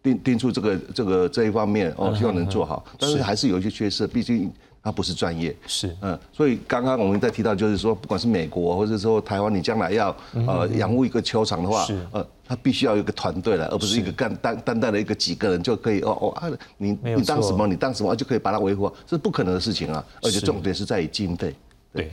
[0.00, 4.50] 盯盯住这个这个这一方面哦，希望能做好，但是还是有一些缺失，毕竟
[4.82, 5.54] 它不是专业。
[5.66, 20.04] 是嗯，所以刚刚我们在提到，就是说，不管是美国或者说台湾，你将来要呃养护一个球场的话是，呃，它必须要有一个团队来，而不是一个干单单单的一个几个人就可以哦哦啊，你你当什么你当什么就可以把它维护好，这是不可能的事情啊！
[20.22, 21.54] 而且重点是在于经费。
[21.92, 22.10] 对，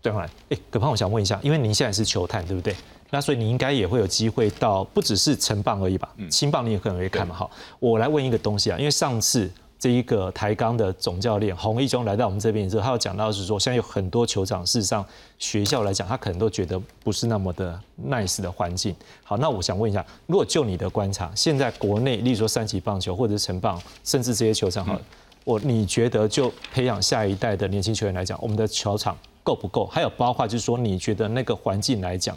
[0.00, 2.74] 对来，哎，葛胖，我想问一下，因为您现在是球探，对不对？
[3.10, 6.08] 那所以你应该也会有机会到，不只是成棒而已吧？
[6.30, 7.34] 青棒你也可能会看嘛。
[7.34, 15.06] 好，我来问一个东西啊，因为上次这一个台钢的总教练洪一中来到我们这边之后，他有讲到是说，现在有很多球场，事实上
[15.38, 18.92] 学校来讲，他可能都觉得不是那么的 nice 的环境。
[19.22, 25.00] 好，那我想问一下，如果就你的观察，现在国内，例如说三级棒球或者是城棒，甚至这些球场，好，
[25.44, 29.86] 我你觉得就培养下一代的年轻球员来讲，我们的球场够不够？
[29.86, 32.36] 还有包括就是说，你觉得那个环境来讲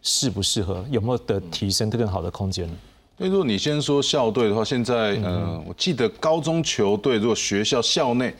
[0.00, 0.84] 适不适合？
[0.90, 2.70] 有没有得提升更好的空间
[3.18, 3.20] 呢？
[3.20, 8.34] 那如果你先说校队的话，现在呃，我记得高中球队如果学校校内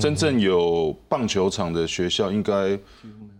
[0.00, 2.78] 真正有棒球场的学校，应该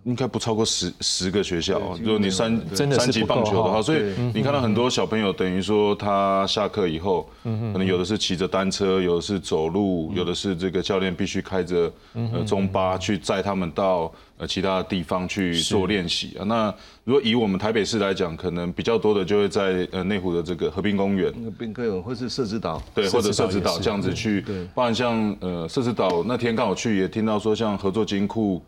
[0.04, 1.80] 应该不超过十十个学校。
[2.02, 4.00] 如果你三三级棒球的话，所以
[4.34, 14.12] 你看到很多小朋友，等于说他下课以后，可能有的是骑着单车，有的是走路，有的是这个教练必须开着呃中巴去载他们到。
[14.36, 16.36] 呃，其他的地方去做练习。
[16.36, 16.42] 啊。
[16.42, 24.40] 那如果以我们台北市来讲，可能比较多的就会在呃内湖的这个河滨公园、河滨公园或是设置岛，对，或者设置岛这样子去。
[24.40, 28.60] 对，包含像呃设置岛那天刚好去，也听到说像合作金库、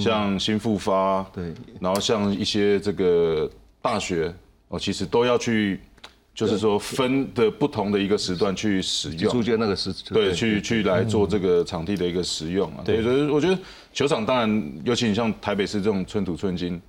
[0.00, 3.50] 像新复发，对，然后像一些这个
[3.82, 4.34] 大学
[4.68, 5.80] 哦，其实都要去。
[6.34, 12.82] 就是说分的不同的一个时段去使用，租借那个时对，去去来做这个场地的一个使用啊。
[12.84, 13.56] 对，所以我觉得
[13.92, 16.82] 球场当然，尤其你像台北市这种寸土寸金，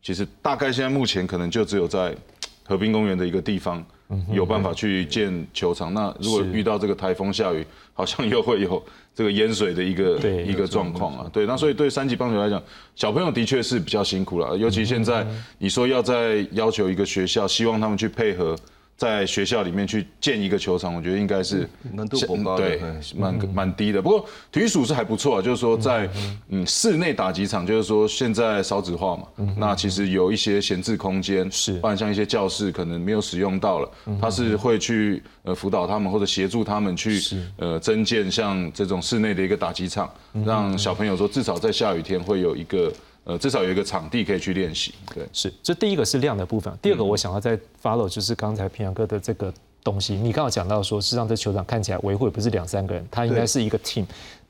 [0.00, 2.14] 其实大概现在目前可能就只有在
[2.62, 3.84] 河滨公园的一个地方
[4.32, 5.92] 有办法去建球场。
[5.94, 8.82] 那如果遇到这个台风下雨，好像又会有
[9.14, 11.30] 这个淹水的一个一个状况啊。
[11.32, 12.62] 对，那所以对三级棒球来讲，
[12.94, 14.56] 小朋友的确是比较辛苦了。
[14.56, 15.26] 尤其现在
[15.58, 18.56] 你说要在要求一个学校，希望他们去配合。
[18.96, 22.80] 在学校里面去建一个球场，我觉得应该是难度不高，对，
[23.16, 24.00] 蛮蛮低的。
[24.00, 26.08] 不过体育署是还不错啊，就是说在
[26.50, 29.24] 嗯室内打几场，就是说现在少子化嘛，
[29.56, 37.20] 那其实有一些闲置空间，是，不然像一些教室可能没有使用到了，他是会去呃辅导他们或者协助他们去
[37.56, 40.08] 呃增建像这种室内的一个打击场，
[40.44, 42.92] 让小朋友说至少在下雨天会有一个。
[43.24, 44.94] 呃，至少有一个场地可以去练习。
[45.14, 46.76] 对，是，这第一个是量的部分。
[46.82, 49.52] 第二个，我想要再 follow 就是刚才平阳哥的这个
[49.84, 50.14] 东西。
[50.14, 54.04] 你刚好讲到说，实际上这球场看起来维护也不是两三个人，它应该是一个 team。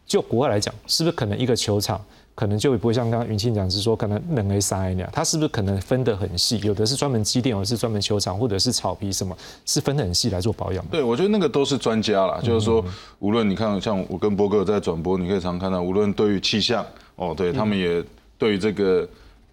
[0.06, 2.02] 就国外来讲，是不是可能一个球场
[2.34, 6.58] 可能就不会像刚刚云庆讲，是说可能冷 A 三 A 那样，它是不是可能分得很细？
[6.64, 10.84] 有的是专门机电，有的是专门球场，或者是草皮什么，是分得很细来做保养。
[10.86, 12.40] 对，我觉得那个都是专家啦。
[12.42, 12.84] 就是说，
[13.20, 16.84] 无论你看像我跟波哥在转播，你可以常看到，无论对于气象，
[17.16, 18.04] 哦，对他们也
[18.42, 19.08] 对于这个。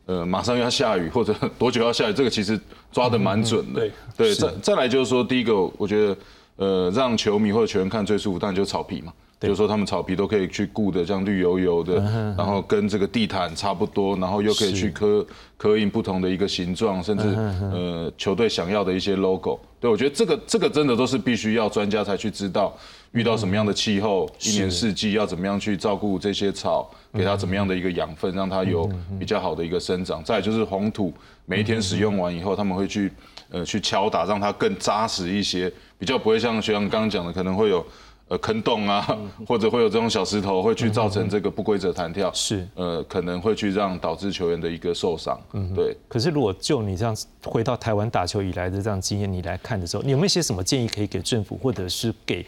[0.09, 2.59] 呃，马上要下雨或者 多久要下雨，这个其实
[2.91, 3.79] 抓的蛮准的。
[3.79, 6.17] 对对，再再来就是说，第一个我觉得，
[6.55, 9.13] 呃，让球迷或者球员看最舒服，当然就是草皮嘛。
[9.39, 12.01] 就是说他们草皮都可以去顾的，像绿油油的，
[12.35, 15.23] 然后跟这个地毯差不多，然后又可以去刻
[15.57, 17.27] 刻印不同的一个形状，甚至
[17.71, 19.59] 呃球队想要的一些 logo。
[19.79, 22.75] 对我觉得这个这个真的都是必须要专家才去知道，
[23.11, 26.89] 遇到什么样的气候，一年四季要怎么样去照顾这些草。
[27.13, 30.23] 给它怎么样的一个养分，让它有比较好的一个生长。
[30.23, 31.13] 再就是红土，
[31.45, 33.11] 每一天使用完以后，他们会去
[33.49, 37.83] 呃去敲打，让它更扎实一些，比较不会像学长刚刚讲的，可能会有
[38.27, 39.17] 呃坑洞啊，
[39.47, 42.31] 或者会有这种小石头，会去造成这个不规则弹跳。
[42.31, 45.39] 是呃可能会去让导致球员的一个受伤。
[45.53, 45.97] 嗯，对。
[46.07, 52.45] 可是如果就你这样回到台湾打球以来的这样经验，你来看的时候，你有没有一些什么建议可以给政府，或者是给？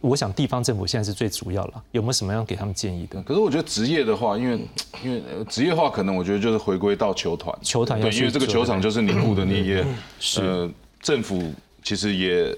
[0.00, 3.22] 我想地方政府现在是最主要了，有没有什么样给他们建议的？
[3.22, 4.60] 可是我觉得职业的话，因为
[5.04, 9.84] 因为职业化可能我觉得就是回归到球团，球团对，因为这个球场就是你雇的，你也
[10.38, 10.70] 呃
[11.00, 12.56] 政府其实也。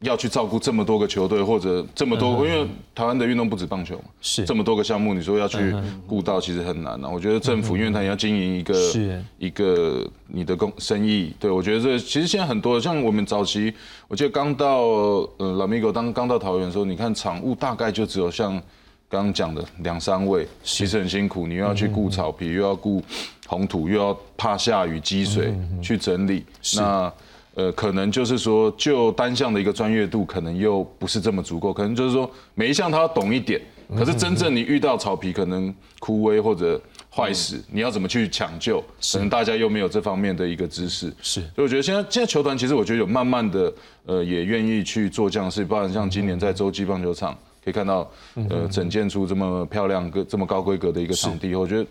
[0.00, 4.44] 要去照顾这么多个球队或者这么多，因为台湾的运动不止棒球嘛，是。
[4.44, 5.74] 这么多个项目，你说要去
[6.06, 7.08] 顾到其实很难啊。
[7.08, 8.92] 我觉得政府因为他要经营一个
[9.38, 13.74] 一个你的工生意，对我觉得这其实现在很多像我们早期，
[14.06, 14.82] 我记得刚到
[15.38, 18.52] 呃老米狗当刚到桃园的时候，你看场务大概就只有像
[19.08, 23.02] 刚刚讲的两三位，其实很辛苦，你又要去顾草皮，又要顾
[23.48, 26.44] 红土，又要怕下雨积水去整理，
[26.76, 27.12] 那。
[27.58, 31.72] 呃，可能就是说，就单项的一个专业度，可能又不是这么足够。
[31.72, 33.60] 可能就是说，每一项他要懂一点。
[33.96, 36.80] 可是真正你遇到草皮可能枯萎或者
[37.12, 38.80] 坏死，你要怎么去抢救？
[39.12, 41.12] 可能大家又没有这方面的一个知识。
[41.20, 43.72] 是，所以我觉得现在现在球团其实我觉得有慢慢的，
[44.06, 45.64] 呃，也愿意去做这样的事。
[45.64, 48.08] 包括像今年在洲际棒球场可以看到，
[48.50, 51.84] 呃，整建出这么漂亮、个这么高规格的一个场地，我觉得。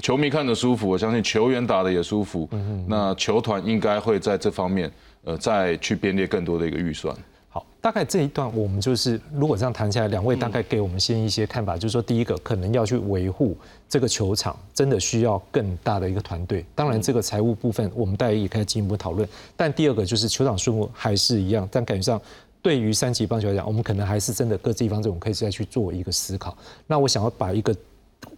[0.00, 2.48] 球迷看着舒服，我相信球员打的也舒服。
[2.86, 4.90] 那球团应该会在这方面，
[5.24, 7.14] 呃，再去编列更多的一个预算。
[7.52, 13.56] 好，大概这一段我们就是，如果这样谈下来，两位大概给我们先一些看法，就是说，第一个可能要去维护
[13.88, 16.64] 这个球场，真的需要更大的一个团队。
[16.76, 19.28] 当然，这个财务部分我们大家也可以进一步讨论。
[19.56, 22.22] 但第二个就是球场数目还是一样，但感觉上
[22.62, 26.56] 对于三级棒球来讲，我们可能还是真的各地方这种可以再去做一个思考。
[26.86, 27.74] 那我想要把一个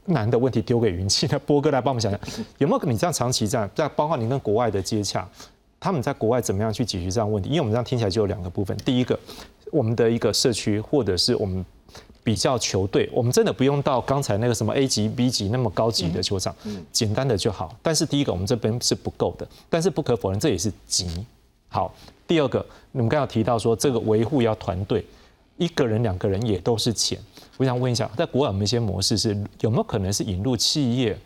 [0.06, 2.20] 难的问题丢给云气，那波哥来帮我们想想，
[2.56, 5.28] 有没有你这样长期这样，在包括您跟国外的接洽，
[5.82, 7.48] 他们在国外怎么样去解决这样的问题？
[7.48, 9.18] 因为我们这样听起来就有两个部分，第一个，
[9.70, 11.64] 我们的一个社区或者是我们。
[12.24, 16.54] 比较球队，我们真的不用到刚才那个什么 A 级、B 级那么高级的球场，
[16.92, 17.76] 简单的就好。
[17.82, 21.26] 但是第一个，我们这边是不够的，但是不可否认，这也是急。
[21.66, 21.92] 好，
[22.24, 25.04] 第二个，你们刚刚提到说这个维护要团队，
[25.56, 27.18] 一个人、两个人也都是钱。
[27.56, 31.18] 我想问一下，在国外有没有一些模式是有没有可能是引入企业，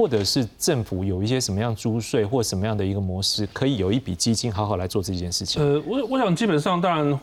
[0.00, 5.62] 或者是政府有一些什么样租税或什么样的一个模式，可以有一笔基金好好来做这件事情？
[5.62, 7.20] 呃，我我想基本上当然。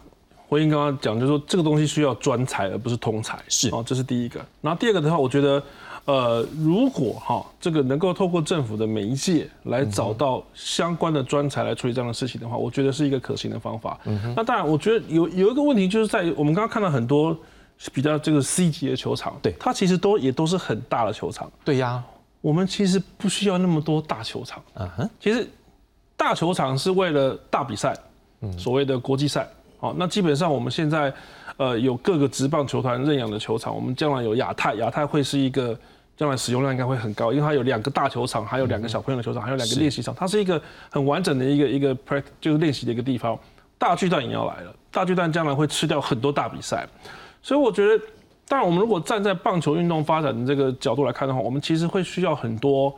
[0.50, 4.40] 回应刚刚讲，就是说这个东西需要专才，而不是通才，是哦，这是第一个。
[4.62, 5.62] 然后第二个的话，我觉得，
[6.06, 14.00] 呃，如果哈这个能够透过政府的媒介来找到相关的专才来处理这样的事情的话，我觉得是一个可行的方法。
[14.06, 17.38] 嗯那当然，我觉得有有一个问题，就是在我们刚刚看到很多
[17.92, 21.52] 比较这个 C 级的球场，对，它其实都也都是很大的球场。
[21.66, 22.02] 对呀，
[22.42, 24.64] 我们其实不需要那么多大球场。
[24.76, 25.48] 嗯哼，其实
[26.16, 27.96] 大球场是为了大比赛，
[28.58, 29.48] 所谓的国际赛。
[29.80, 31.14] 好，那基本上我们现在，
[31.58, 35.78] 呃，有各个职棒球团认养的球场，我们将来有亚太，亚太会是一个
[36.16, 43.38] 将来使用量应该会很高，因为它有两个大球场，还有两个小朋友的球场，还有两个练习场，它是一个很完整的一个一个 practice 就是练习的一个地方。
[43.78, 46.88] 大巨蛋也要来了，大巨蛋将来会吃掉很多大比赛，
[47.44, 48.04] 所以我觉得，
[48.48, 52.94] 当然我们如果站在棒球运动发展的这个角度来看的话，我们其实会需要很多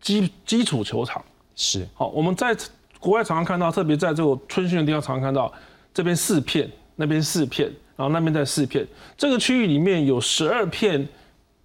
[0.00, 1.24] 基基础球场。
[1.54, 2.56] 是，好，我们在
[3.00, 5.52] 国外常常看到，特别在这个春训的地方常常看到。
[5.94, 8.86] 这边四片，那边四片，然后那边再四片。
[9.16, 11.08] 这个区域里面有十二片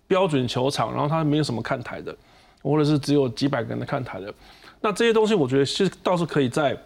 [0.07, 2.15] 标准球场，然后它没有什么看台的，
[2.61, 4.33] 或者是只有几百个人的看台的。
[4.79, 6.77] 那这些东西，我觉得是倒是可以在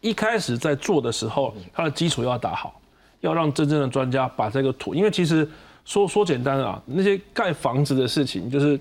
[0.00, 2.80] 一开始在做的时候，它的基础要打好，
[3.22, 5.48] 要让真正的专家把这个土，因为其实
[5.84, 8.78] 说说简单啊，那些盖房子的事情，就是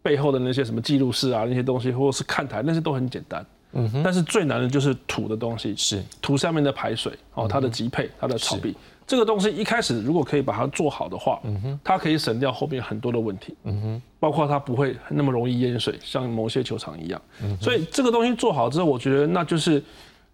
[0.00, 3.44] 背后的那些什么记录室啊，那些东西，或者是看台，那些都很简单。
[3.72, 8.74] 嗯哼，但是最难的就是土的东西，是土下面的排水哦，它的级配，它的草壁，
[9.06, 19.82] 这个东西一开始如果可以把它做好的话，嗯哼，它可以省掉后面很多的问题，嗯哼，包括它不会那么容易淹水，像某些球场一样，嗯，所以这个东西做好之后，我觉得那就是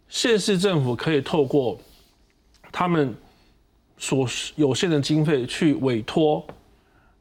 [0.08, 1.76] 县市政府可以透过
[2.70, 3.12] 他们
[3.96, 4.26] 所
[4.56, 6.44] 有限的经费去委托，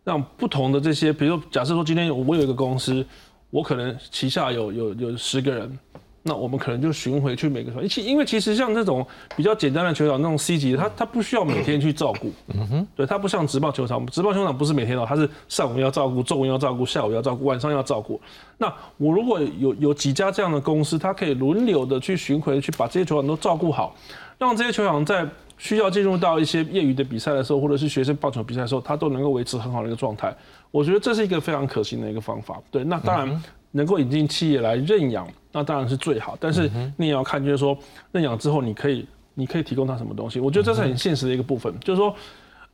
[0.04, 3.06] 让不同的这些，比如说假设说今天我有一个公司，
[3.50, 5.80] 我可能旗下有有有十个人。
[6.26, 9.06] 那我们可能就巡回去每个团，其因为其实像这种
[9.36, 18.22] 比较简单的球场，那种 C 级，它它不需要每天去照顾，嗯哼，对，它不像直棒球场，直棒球场不是每天哦，它是上午要照顾，中午要照顾，下午要照顾，晚上要照顾。
[18.58, 23.94] 那我如果有有几家这样的公司，它可以轮流的去巡回，去把这些球场都照顾好，
[24.38, 25.28] 让这些球场在
[25.64, 30.36] 需要进入到一些业余的比赛的时候，或者是学生棒球比赛的时候，他都能够维持很好的一个状态。
[30.72, 32.62] 我觉得这是一个非常可行的一个方法。
[32.70, 33.44] 对，那当然。
[33.76, 36.38] 能够引进企业来认养，那当然是最好。
[36.40, 37.76] 但是你也要看，就是说
[38.12, 40.40] 认养之后，你可以你可以提供他什么东西？
[40.40, 41.74] 我觉得这是很现实的一个部分。
[41.80, 42.16] 就是说，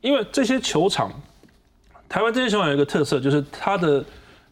[0.02, 1.10] 因为这些球场，
[2.06, 4.04] 台湾这些球场有一个特色，就是它的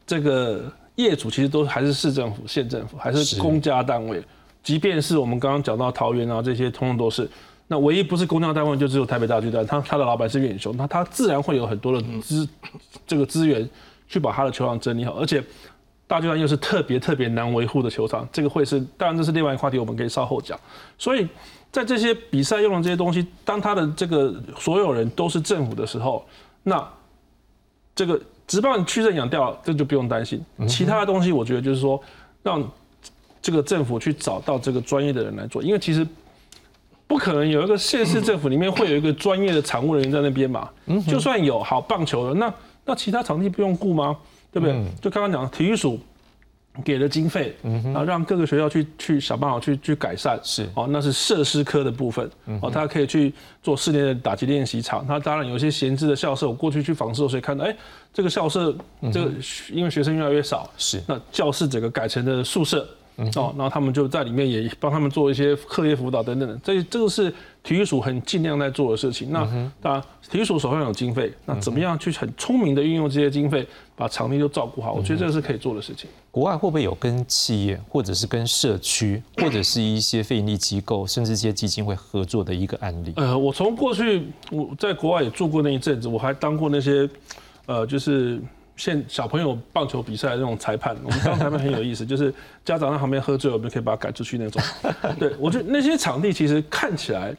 [0.07, 4.25] 这个业主其实都还是市政府、县政府，还是公家单位。
[4.63, 7.29] 即便是我们刚刚讲到桃园啊，这些通通都是。
[7.69, 12.49] 那唯一不是公家单位，就只有台北大巨蛋，他他的老板是远雄，那他自然会有很多的资
[13.07, 13.69] 这个资源
[14.09, 15.43] 去把他的球场整理好，而且。
[16.11, 20.59] 大巨蛋又是特别特别难维护的球场，这个会是当然这是另外一个话题，我们可以稍后讲。
[20.97, 21.29] 所以
[21.71, 26.27] 在这些比赛用的这些东西，当他的这个所有人都是政府的时候，
[26.63, 26.83] 那
[27.95, 30.43] 这个直棒区政养掉，这就不用担心。
[30.67, 32.03] 其他的东西，我觉得就是说
[32.43, 32.67] 让
[33.43, 36.07] 这个政府去找到这个专业的人来做，因为其实
[37.09, 40.69] 不可能有一个县市政府里面会有一个专业的场务人员在那边嘛。
[41.09, 44.17] 就算有好棒球的，那那其他场地不用顾吗？
[44.53, 44.85] 对不对？
[45.01, 45.99] 就刚刚讲，体育署
[46.85, 50.39] 给了经费，然后让各个学校去去想办法去去改善。
[50.43, 52.31] 是哦，那是设施科的部分。
[52.63, 53.33] 哦，他可以去
[53.63, 55.07] 做室内的打击练习场。
[55.07, 57.77] 他当然有一些闲置的校舍，我过去去访视的时候看到，哎，
[58.13, 58.75] 这个校舍
[59.13, 59.31] 这个
[59.71, 62.87] 因为学生越来越少，是那教室整个改成的宿舍。
[63.35, 67.29] 哦，然后他们就在里面也帮他们做一些课业辅导等等的，这这个是
[67.65, 69.33] 体育署很尽量在做的事情。
[69.33, 69.41] 那
[69.83, 73.67] 当然，体育署手上有经费，那怎么样去很聪明的运用这些经费，
[73.97, 74.93] 把场地都照顾好？
[74.93, 76.09] 我觉得这个是可以做的事情。
[76.31, 83.13] 国外会不会有跟企业，或者是跟社区，或者是一些非营利机构，甚至一些基金会合作的一个案例？
[83.17, 87.11] 呃，我从过去我在国外也住过那一阵子，我还当过那些
[87.67, 88.41] 呃，就是。
[88.79, 92.33] 现小朋友棒球比赛的那种裁判，我们当裁判很有意思，就是
[92.65, 94.63] 家长在旁边喝醉，我们可以把他赶出去那种。
[95.19, 97.35] 对我觉得那些场地其实看起来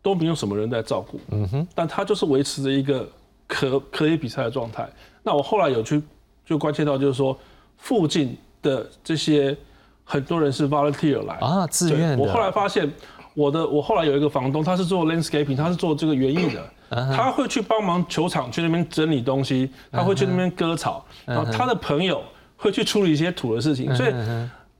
[0.00, 3.06] 都没有什么人在照顾，嗯哼，但他就是维持着一个
[3.48, 4.88] 可可以比赛的状态。
[5.22, 6.00] 那我后来有去
[6.46, 7.36] 就关切到，就是说
[7.76, 9.56] 附近的这些
[10.04, 12.16] 很多人是 volunteer 来啊，自愿。
[12.16, 12.88] 我后来发现，
[13.34, 22.22] 我的我后来有一个房东，他是做 landscaping，他是做这个园艺的，他会去帮忙球场去那边整理东西，他会去那边割草，然后他的朋友
[22.56, 23.94] 会去处理一些土的事情。
[23.94, 24.12] 所以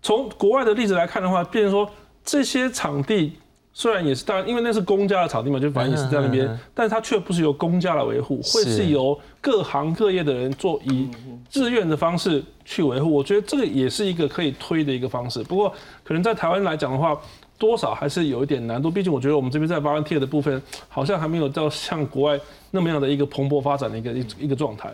[0.00, 1.90] 从国外的例子来看的话，变成说
[2.24, 3.34] 这些场地。
[3.76, 11.10] 虽然也是，当然，因为那是公家的场地嘛，就反正也是在那边，但是它却不是由公家来维护，会是由各行各业的人做以
[11.50, 13.12] 自愿的方式去维护。
[13.12, 15.42] 我觉得这个也是一个可以推的一个方式。
[15.42, 17.20] 不过，可能在台湾来讲的话，
[17.58, 18.90] 多少还是有一点难度。
[18.90, 22.40] 毕竟，我觉得我们这边在 volunteer 的部分，好像还没有到像国外
[22.70, 24.92] 那么样的一个蓬勃发展的一个一一个状态。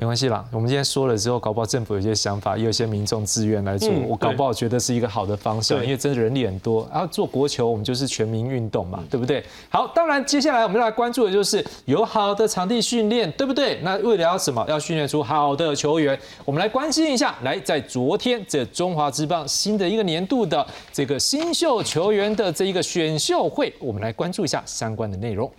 [0.00, 9.44] 没关系啦，我们今天说了之后，搞不好政府有些想法，也有些民众自愿来做，我搞不好觉得是一个好的方向，因为真的人力很多，然后做国球，我们就是全民运动嘛，对不对？
[9.68, 13.80] 好，当然接下来我们要来关注的就是有好的场地训练，对不对？
[13.82, 14.64] 那为了要什么？
[14.68, 17.34] 要训练出好的球员，我们来关心一下。
[17.42, 25.50] 来，在昨天这中华职棒新的一个年度的这个新秀球员的这一个选秀会，我们来关注一下相关的内容。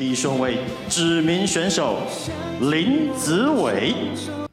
[0.00, 0.56] 第一顺位
[0.88, 1.98] 指名选手
[2.70, 3.94] 林子伟。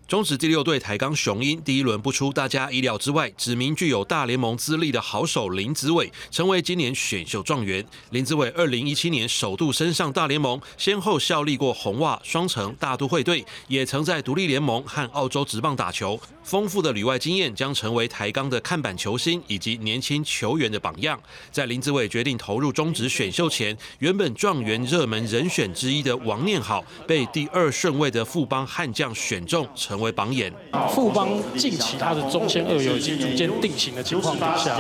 [0.06, 7.86] 中职第六队台钢雄鹰第一轮不出大家意料之外，指名具有大联盟资历的好手林子伟，成为今年选秀状元。
[8.10, 16.20] 林子伟二零一七年首度升上大联盟，先后效力过红袜、双城、大都会队，也曾在独立联盟和澳洲职棒打球。
[16.48, 21.20] 丰富的旅外经验将成为台钢的看板球星以及年轻球员的榜样。
[21.52, 29.98] 在林子伟决定投入中职选秀前，原本状元热门人选之一的王念好，被第二顺位的富邦悍将选中，成。
[29.98, 30.54] 为榜眼，
[30.94, 31.28] 富邦
[31.58, 34.80] 近期他的中线二游已经逐渐定型的情况底下，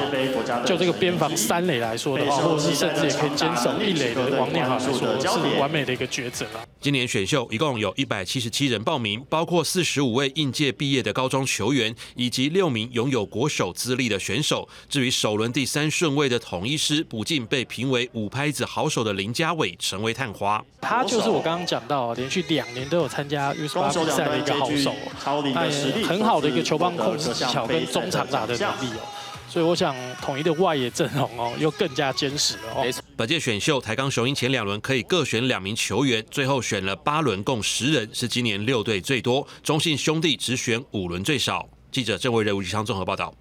[0.64, 6.64] 就这个边防三垒来说的话，或者是甚至也可以坚守一垒的王念好来说，是完美的一个抉择了。
[6.80, 14.70] 今年选秀一共有一百七十七人报名，包括四十五位应届毕业的高中球员，以及六名拥有国手资历的选手。
[14.88, 20.64] 至于首轮第三顺位的统一师补进被评为五拍子好手的林家伟，成为探花。
[20.82, 24.94] 他就是我刚刚讲到，连续两年都有参加 U 十八比赛的一个好手。
[25.24, 25.42] 他
[26.08, 29.02] 很好的一个球棒控制技巧跟中场打的能力哦，
[29.50, 32.86] 所以我想统一的外野阵容哦又更加坚实了哦。
[33.16, 39.48] 本届选秀台钢雄鹰前两轮可以各选两名球员，最后选了八轮共十人，是今年六队最多。
[39.64, 41.68] 中信兄弟只选五轮最少。
[41.92, 43.34] 记者郑维仁、吴吉昌综合报道。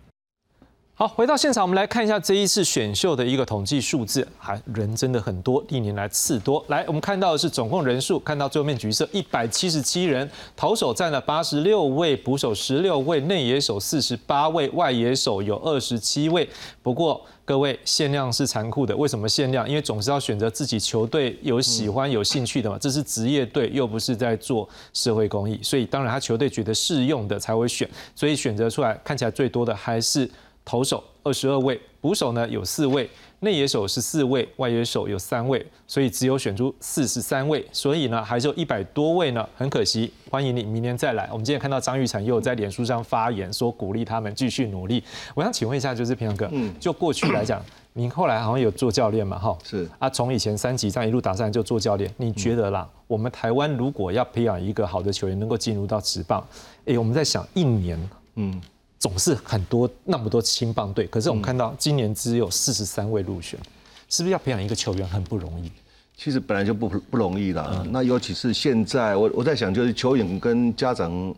[0.99, 6.64] 好，回到现场，我们来看一下这一次选秀的一个统计数字，还人真的很多，历年来次多。
[6.68, 10.26] 来，我们看到的是总共人数，看到最后面橘色，一百七十七人，
[10.57, 16.49] 投手占了八十六位，捕手十六位，内野手四十八位，外野手有二十七位。
[16.82, 19.68] 不过各位，限量是残酷的，为什么限量？
[19.68, 22.78] 因为总是要选择自己球队有喜欢、有兴趣的嘛。
[22.78, 30.26] 这是职业队，又不是在做社会公益，所以当然他球队觉得适用的才会选，所以选择出来看起来最多的还是。
[30.67, 33.09] 投手二十二位，捕手呢有四位，
[33.39, 41.29] 内野手是四位，外野手有三位，所以只有选出四十三位，所以呢还是有一百多位呢，很可惜，欢迎你明年再来。
[41.31, 45.03] 我们今天看到张玉成又在脸书上发言，说鼓励他们继续努力。
[45.37, 47.64] 我想请问一下，就是平阳哥，嗯，就过去来讲，
[47.95, 56.45] 您后来好像有做教练嘛，哈，是啊，从以前三级这样一路打上来就做教练，你觉得啦，我们台湾如果要培养一个好的球员，能够进入到职棒，
[56.87, 58.61] 哎，我们在想一年，嗯。
[58.99, 63.61] 总是很多那么多青棒队，可是我们看到今年只有四十三位入选，
[64.09, 65.70] 是不是要培养一个球员很不容易？
[66.16, 67.86] 其实本来就不不容易了。
[67.90, 71.34] 那尤其是现在，我我在想，就是球员跟家长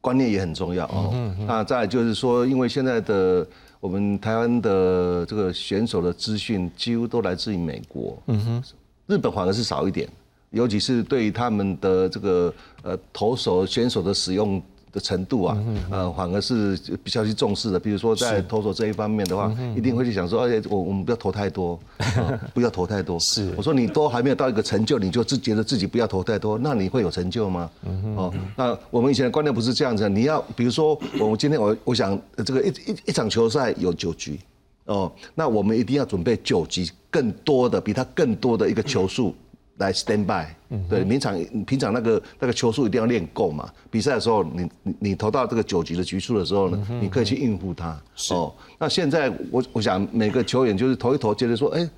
[0.00, 1.32] 观念也很重要哦。
[1.46, 3.46] 那再就是说，因为现在的
[3.78, 8.64] 我们台湾的这个选手的资讯几乎都来自于美国，嗯哼，
[9.06, 10.08] 日本反而是少一点，
[10.50, 14.60] 尤其是对他们的这个呃投手选手的使用。
[14.92, 17.78] 的程度啊，呃，反而是比较去重视的。
[17.78, 21.78] 比如说在投手这一方面的话，一定会去想说，而且我我们不要投太多，
[22.54, 23.18] 不要投太多。
[23.18, 27.70] 是，我说你都还没有到一个成就，你就自觉得自己不要投太多，那你会有成就吗？
[28.16, 30.08] 哦，那我们以前的观念不是这样子。
[30.08, 34.40] 你要比如说，我们今天我我想这个一一一场球赛有九局，
[34.86, 39.34] 哦，那我们一定要准备九局更多的，比他更多的一个球数。
[39.78, 40.46] 来 stand by，
[40.88, 43.72] 对，平常平常那个那个球速一定要练够嘛。
[43.90, 48.00] 比赛的时候，你你你投到这个九局的局数的时候呢，你可以去应付它。
[48.30, 51.88] 哦，那现在我我想每个球员就是投一投，觉得说，哎，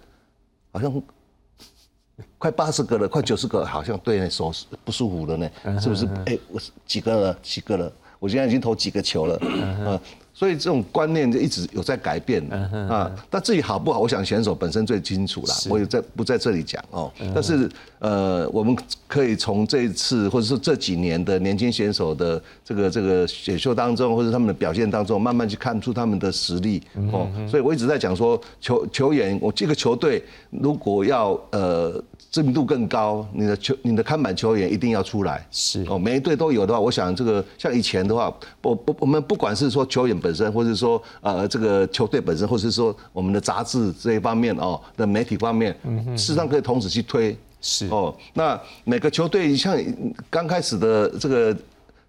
[0.72, 1.02] 好像
[2.36, 4.52] 快八十个了，快九十个，好像对手
[4.84, 5.50] 不舒服了呢，
[5.80, 6.06] 是不是？
[6.26, 7.38] 哎，我几个了？
[7.42, 7.92] 几个了？
[8.18, 9.36] 我现在已经投几个球了？
[9.86, 10.00] 啊，
[10.40, 13.12] 所以这种观念就一直有在改变啊。
[13.28, 17.12] 但至于好不好，我想选手本身最清楚了，我也在不在这里讲哦。
[17.34, 17.68] 但是
[17.98, 18.74] 呃，我们
[19.06, 26.82] 可以从这一次或者是这几年的年轻选手的这个这个选秀当中，或者他们的表现当中，慢慢去看出他们的实力
[27.12, 27.28] 哦。
[27.46, 32.02] 所以我一直在讲说，球球员，我这个球队如果要呃。
[32.30, 35.44] 知名度更高，你的球、你的看板球员一定要出来。
[35.50, 38.32] 是哦，每一队都有的话，我想这个像以前的话，
[38.62, 45.74] 我不，我们不管是说球员本身，或者说呃这个球队本身，或者是说我们的杂志这一方面哦的媒体方面，
[46.16, 47.36] 事实上可以同时去推。
[47.62, 49.76] 是哦，那每个球队像
[50.30, 51.54] 刚开始的这个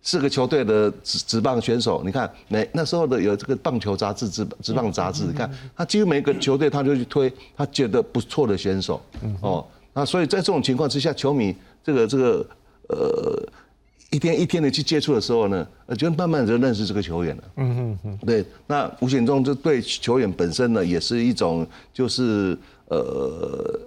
[0.01, 9.01] 四个球队的职职棒选手，你看每那时候的有这个棒球杂志、职职棒杂志，你看他几乎每个球队他就去推他觉得不错的选手。
[9.41, 9.65] 哦。
[9.93, 11.53] 那所以在这种情况之下，球迷
[11.83, 12.45] 这个这个
[12.87, 13.43] 呃
[14.11, 17.43] 一天一天的去接触的时候呢，呃就慢慢就认识这个球员了。
[17.55, 18.17] 嗯嗯嗯。
[18.25, 22.57] 对，那无形中这对球员本身呢，也是一种就是
[22.89, 23.79] 呃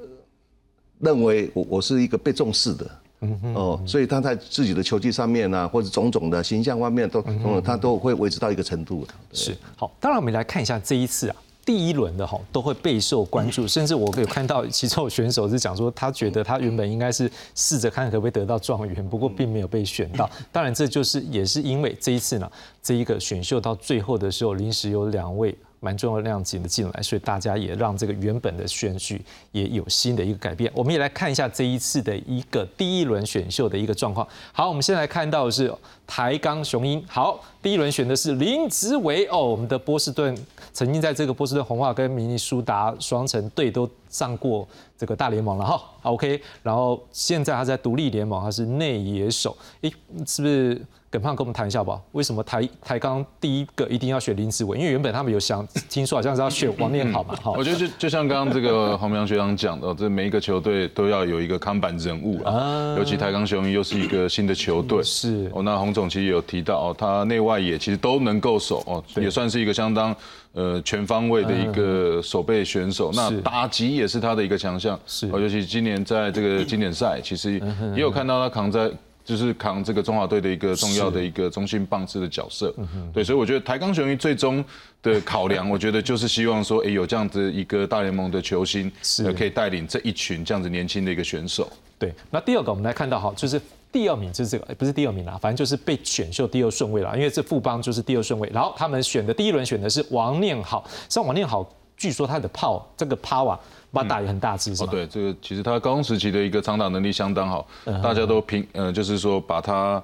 [0.99, 2.91] 认为我我是一个被重视的。
[3.21, 3.55] 嗯嗯。
[3.55, 9.07] 哦，所以他在自己的球技上面呢，或者种种的形象方面都，嗯他都会维持到一个程度。
[9.33, 9.55] 是。
[9.77, 11.37] 好，当然我们来看一下这一次啊。
[11.65, 20.29] 第一轮的哈都会备受关注，甚至我有看到其中有选手是讲说，他觉得他原本应该是试着看可不可以得到状元，不过并没有被选到。
[20.53, 22.51] 当然，这就是也是因为这一次呢，
[22.83, 25.57] 这一个选秀到最后的时候，临时有两位。
[25.85, 29.23] 蛮重要量级的进来，所以大家也让这个原本的选序
[29.53, 30.73] 也有新的一个改变。
[30.75, 34.27] 我们也来看一下这一次的一个第一轮选秀的一个状况。
[34.51, 35.71] 好，我们现在看到的是
[36.07, 37.05] 台钢雄鹰。
[37.07, 40.35] 好，第一轮选的是林子伟哦，我们的波士顿
[40.73, 44.67] 曾经在这个波士顿红袜跟明尼苏达双城队都上过
[44.97, 45.83] 这个大联盟了哈。
[46.03, 49.55] OK，然后现在他在独立联盟，他是内野手。
[49.83, 49.93] 诶，
[50.27, 50.81] 是不是？
[51.15, 54.77] 耿胖跟我们谈一下吧，为什么台台钢第一个一定要选林志伟？
[54.77, 57.37] 因为原本他们有想听说好像是要选王念好嘛。
[57.41, 62.97] 好，我觉得就就像刚刚这个黄明阳学长讲的，这每一个球队都要有一个看板人物啊。
[62.99, 65.63] 尤其台钢雄鹰又是一个新的球队，是哦。
[65.63, 70.13] 那洪总其实有提到哦，他内外野其实都能够守哦，也算是一个相当
[70.55, 73.13] 呃全方位的一个守备选手。
[73.15, 75.39] 那打击也是他的一个强项，是哦。
[75.39, 77.53] 尤其今年在这个经典赛，其实
[77.95, 78.91] 也有看到他扛在。
[79.25, 82.75] 就是扛这个中华队的一个重要的一个中心棒次的角色，
[83.13, 84.63] 对，所以我觉得台钢雄鹰最终
[85.03, 91.67] 的考量，我觉得就是希望说，哎，有这样子一个大联盟的球星，是可以带领这一群这样子年轻的一个选手。
[91.99, 93.59] 对，那第二个我们来看到哈，就是
[93.91, 101.67] 第二名就是这个，不是第二名啦，反正就是被选秀第二顺位了，因为这富邦就是第二顺位，然后他们选的第一轮选的是王念好，像王念好，
[101.97, 103.59] 据说他的炮这个 power。
[103.95, 104.91] 把打也很大只是吧？
[104.91, 107.67] 对，这个其实他高中时期的一个长打能力相当好，
[108.03, 110.03] 大家都评呃，就是说把他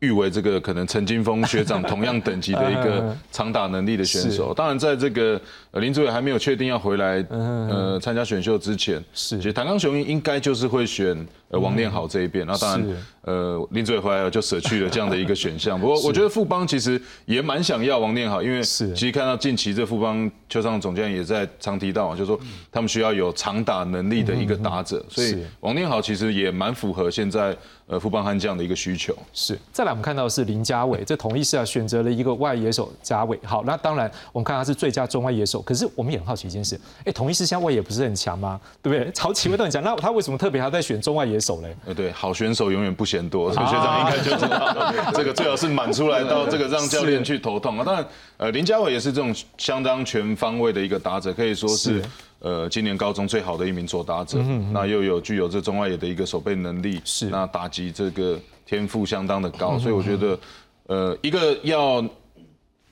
[0.00, 4.52] 誉为这个可能陈金峰学长同样等级的一个 长打能力的选手。
[4.52, 5.40] 当然，在这个
[5.72, 11.26] 林志伟还没有确定要回来呃参加选秀之前，是，其实谭刚雄应该就是会选。
[11.48, 15.80] 呃，王念好这一边，那当然，呃，林志伟回来了就舍去了这样的一个选项。
[15.80, 22.38] 不过， 我觉得富邦其实也蛮想要王念好，因为其实看到近期这富邦球场总监也在常提到，就是说
[22.72, 29.16] 他们需要有长打能力的一个打者，所以王念好其实也蛮符合现在呃富邦悍将的一个需求。
[29.32, 33.38] 是，再来我们看到的是林家伟，这同一是啊选择了一个外野手家伟。
[33.44, 38.60] 好，那当然我们看他是最佳中外野手，可是我们也很好奇一件事，哎，同一是现在外野不是很强吗？
[38.82, 39.12] 对不对？
[39.12, 41.35] 曹启威都很强，那他为什么特别还在选中外野？
[41.38, 47.78] 手嘞，呃，对，好选手永远不嫌多，所以学长应该就知道，这个最好是满出来到这个让教练去头痛。
[47.78, 47.84] 啊。
[47.84, 48.06] 当然，
[48.36, 52.02] 呃，林家伟也是这种相当全方位的一个打者，可以说是
[52.40, 54.38] 呃今年高中最好的一名左打者，
[54.72, 57.26] 那又有具有这中外野的一个守备能力，是。
[57.26, 60.38] 那打击这个天赋相当的高，所以我觉得，
[60.86, 62.04] 呃，一个要。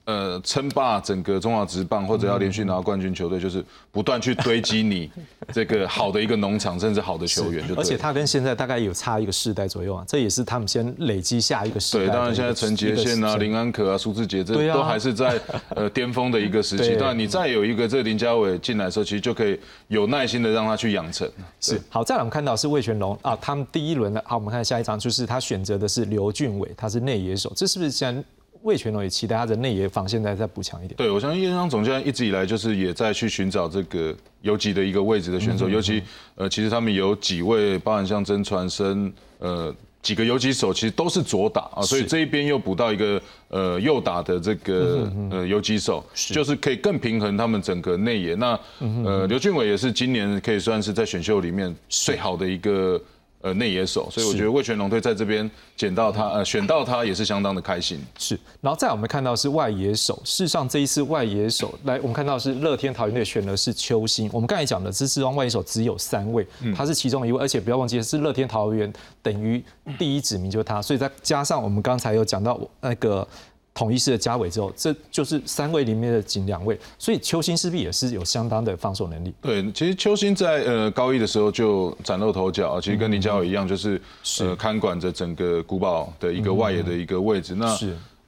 [0.06, 5.10] 呃，称霸整个中华职棒，或者要连续拿冠军球队，就是不断去堆积你
[5.50, 7.66] 这个好的一个农场，甚至好的球员。
[7.66, 12.04] 就而且他跟现在大概有差一个世代左右啊，这也是他们先累积下一个世代。
[12.04, 15.40] 对，当然现在陈杰宪啊、林安可啊、苏志杰，这都还是在
[15.70, 16.96] 呃巅峰的一个时期。
[16.96, 21.26] 当然，你再有一个这林家伟进来的时候，其实就可以有耐心的让他去养成。
[21.62, 28.22] 是，好，再来我们看到是魏全龙啊，他们第一轮的，好，我们看下一张，就是他选择的是刘俊伟，他是内野手，这是不是现在？
[28.64, 30.96] 魏全龙也期待他的内野防现在再补强一点。
[30.96, 36.02] 对，我相信叶商总监一直以来就是也在去寻找这个游击的一个位置的选手，尤其
[36.34, 48.34] 呃，其实他们有几位，包含像曾传生，呃，几个游击手其实都是左打啊，所以这一边又补到一个呃右打的这个呃游击手，就是可以更平衡他们整个内野。
[48.34, 48.58] 那
[49.04, 52.98] 呃，刘俊伟也是今年可以算是在选秀里面最好的一个。
[53.44, 58.00] 呃内野手，所以我觉得魏全龙队在这边捡到他，呃选到他也是相当的开心。
[58.18, 64.30] 是，然后再我们看到是外野手，事实上这一次外野手来，我们看到是乐天桃园队选的是邱兴。
[64.32, 68.90] 我们刚才讲的这四双外野手只有三位，他是其中一位，而且不要忘记是乐天桃园
[69.22, 69.62] 等于
[69.98, 73.28] 第一指名就是他，所以再加上我们刚才有讲到那个。
[73.74, 79.34] 统一式的加尾之后，这就是三位里面的仅两位，所以邱兴势必也是有相当的防守能力。
[79.42, 84.00] 对，其实邱兴在呃高一的时候就崭露头角，其实跟林家伟一样，就是
[84.40, 87.54] 呃看管着整个古堡的一个外野的一个位置。
[87.56, 87.76] 那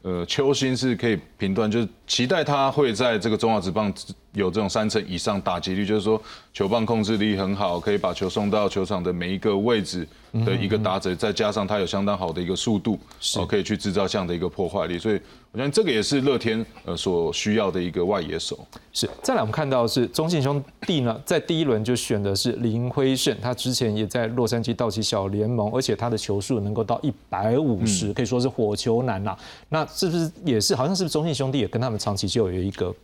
[0.07, 3.93] 呃邱兴是可以评断，就是期待他会在这个中华职棒
[4.33, 10.07] 有这种三成以上打击率，就是说球棒控制力很好，可以把球送到球场的每一个位置。
[10.45, 12.99] 的一个打者，再加上他有相当好的一个速度，
[13.37, 15.19] 哦，可以去制造这样的一个破坏力，所以
[15.57, 18.59] 我相信这个也是乐天呃所需要的一个外野手。
[18.93, 29.35] 是，再来我们看到是中信兄弟呢，在第一轮就选的是林辉胜，他之前也在洛杉矶道奇小联盟，而且他的球数能够到一百五十，可以说是火球男呐。
[29.71, 32.95] 那是不是也是好像是中信兄弟也跟他们长期就有一个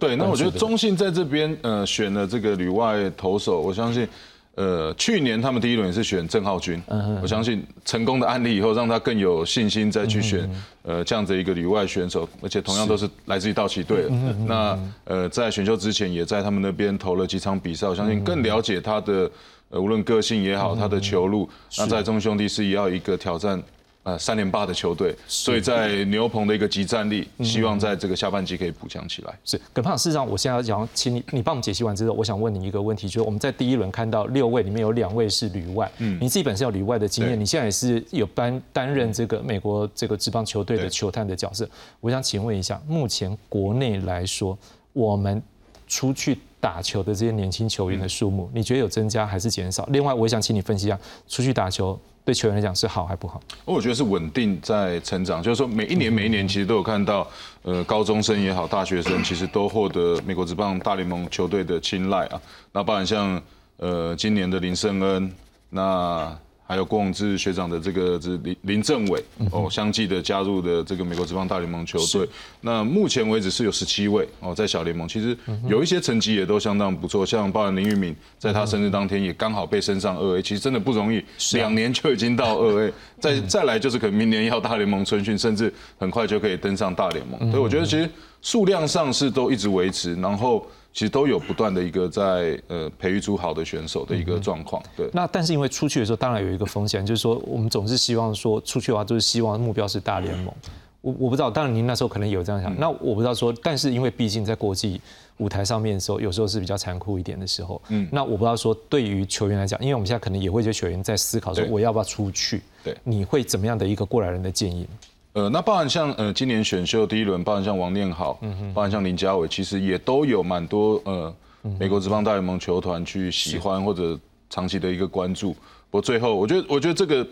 [0.00, 0.16] 对？
[0.16, 4.08] 那我觉得中信在这边呃选了这个旅外投手，我相信。
[4.56, 6.82] 呃，去年他们第一轮也是选郑浩君，
[7.22, 10.50] 我相信成功的案例以后，让他更有信心再去选
[10.82, 14.08] 呃这样子一个里外选手，而且同样都是来自于道奇队。
[14.46, 19.30] 那呃在选秀之前也在他们那边投了几场比赛，我相信更了解他的
[19.70, 21.48] 呃无论个性也好，他的球路。
[21.78, 23.62] 那在中兄弟是要一个挑战。
[24.10, 29.32] 呃，三连霸的球队，所以在牛棚的一个集战力，希望在这个下半季可以补强起来。
[29.44, 41.68] 是，耿胖，事实上，我现在想请你，你帮我们解析完之后，我想问你一个问题，就是我们在第一轮看到六位里面有两位是旅外，嗯，你自己本身有旅外的经验，你现在也是有担担任这个美国这个职棒球队的球探的角色，
[42.00, 44.58] 我想请问一下，目前国内来说，
[44.92, 45.40] 我们
[45.86, 49.86] 出去打球的这些年轻球员的数目，你觉得有增加还是减少？
[49.92, 50.98] 另外，我想请你分析一下，
[51.28, 51.96] 出去打球。
[52.24, 53.40] 对球员来讲是好还不好？
[53.64, 57.26] 我觉得是稳定在成长，就是说每一年每一年其实都有看到，
[57.62, 62.40] 呃，高中生也好，大学生其实都获得美国职棒大联盟球队的青睐啊。
[62.72, 63.40] 那包含像
[63.78, 65.32] 呃今年的林胜恩，
[65.68, 66.36] 那。
[66.70, 72.28] 还有郭永志学长的这个是林林政伟哦，相继的加入的这个美国职棒大联盟球队。
[72.60, 75.08] 那目前为止是有十七位哦，在小联盟。
[75.08, 75.36] 其实
[75.68, 81.20] 有一些成绩也都相当不错，像包含林玉敏，在他生日当天也刚好被升上二 A，其实真的不容易，
[81.54, 87.50] 两年就已经到二 A， 再再来就是可能明年要大联盟春训，甚至很快就可以登上大联盟。
[87.50, 88.08] 所以我觉得其实
[88.42, 90.64] 数量上是都一直维持，然后。
[90.92, 95.08] 其实都有不断的一个在呃培育出好的选手的一个状况，对。
[95.12, 100.52] 那但是因为出去的时候，当然有一个风险，就是说我们总是希望说出去的话，就是希望目标是大联盟。
[101.00, 102.76] 我我不知道，当然您那时候可能有这样想。
[102.78, 105.00] 那我不知道说，但是因为毕竟在国际
[105.38, 107.80] 舞台上面的时候，有时候是比较残酷一点的时候。
[107.88, 108.06] 嗯。
[108.12, 112.60] 那我不知道说，对于球员来讲，因为我们现在可能也会有球员在思考说，我要不要出去？
[112.84, 112.94] 对。
[113.02, 114.86] 你会怎么样的一个过来人的建议？
[115.32, 121.34] 呃，那包含像呃今年选秀第一轮，包含像王念好，嗯包含像林家伟，其实也都有蛮多呃。
[121.78, 124.18] 美国职棒大联盟球团去喜欢或者
[124.48, 125.52] 长期的一个关注，
[125.90, 127.26] 不过最后我觉得，我觉得这个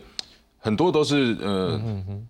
[0.59, 1.81] 很多都是呃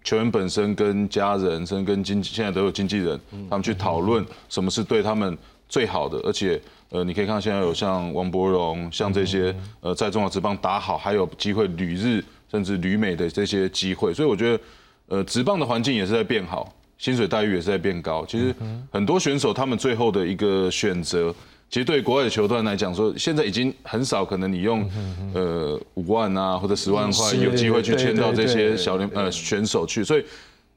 [0.04, 3.18] 球员本身跟家人，甚至跟经现在都有经纪人，
[3.50, 5.36] 他们去讨论什么是对他们
[5.68, 14.62] 最好的，而且呃你可以看到现在有像王柏荣，像这些呃在中华职棒打好，还有机会旅日甚至旅美的这些机会，所以我觉得
[15.08, 18.54] 呃职棒的环境也是在变好，薪水待遇也是在变高，其实
[18.90, 21.34] 很多选手他们最后的一个选择。
[21.70, 24.90] 其实对国外的球队来讲，说现在已经很少可能你用
[25.34, 30.24] 呃五万啊或者十万块有机会去签到这些小联呃选手去，所以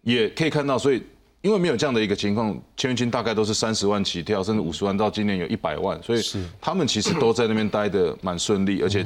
[0.02, 1.02] 也可以看到，所以
[1.42, 6.22] 因为没有这样的一个情况，签约金大概都是三十万起跳，甚至五十万到今年有一百万，所以
[6.60, 9.06] 他们其实都在那边待的蛮顺利，而且。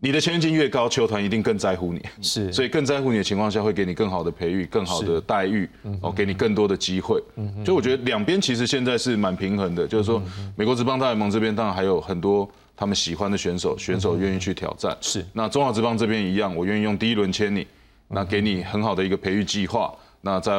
[0.00, 5.66] 你的签约金越高，球团一定更在乎你，是，所以更在乎你的情况下，会给你更好的培育、更好的待遇，
[6.02, 7.22] 哦，给你更多的机会。
[7.64, 10.22] 所以我觉得两边其实现在是蛮平衡的，就是说，
[10.56, 14.94] 美国职棒大联盟这边当然还有很多他们喜欢的选手，选手愿意去挑战。
[15.00, 17.66] 是，那中华职棒这边一样，我愿意用第一轮签你，
[18.08, 19.90] 那给你很好的一个培育计划。
[20.20, 20.52] 那在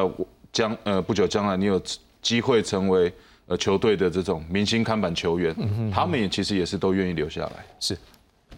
[0.52, 1.80] 将呃不久将来，你有
[2.20, 3.14] 机会成为
[3.46, 5.56] 呃球队的这种明星看板球员，
[5.92, 7.64] 他们也其实也是都愿意留下来。
[7.80, 7.96] 是。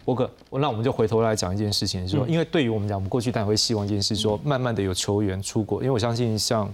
[0.07, 6.73] 波哥，那我们就回头来讲一件事情，说，因为对于我们讲，我们过去当然会希望一件事，说慢慢的有球员出国，因为我相信像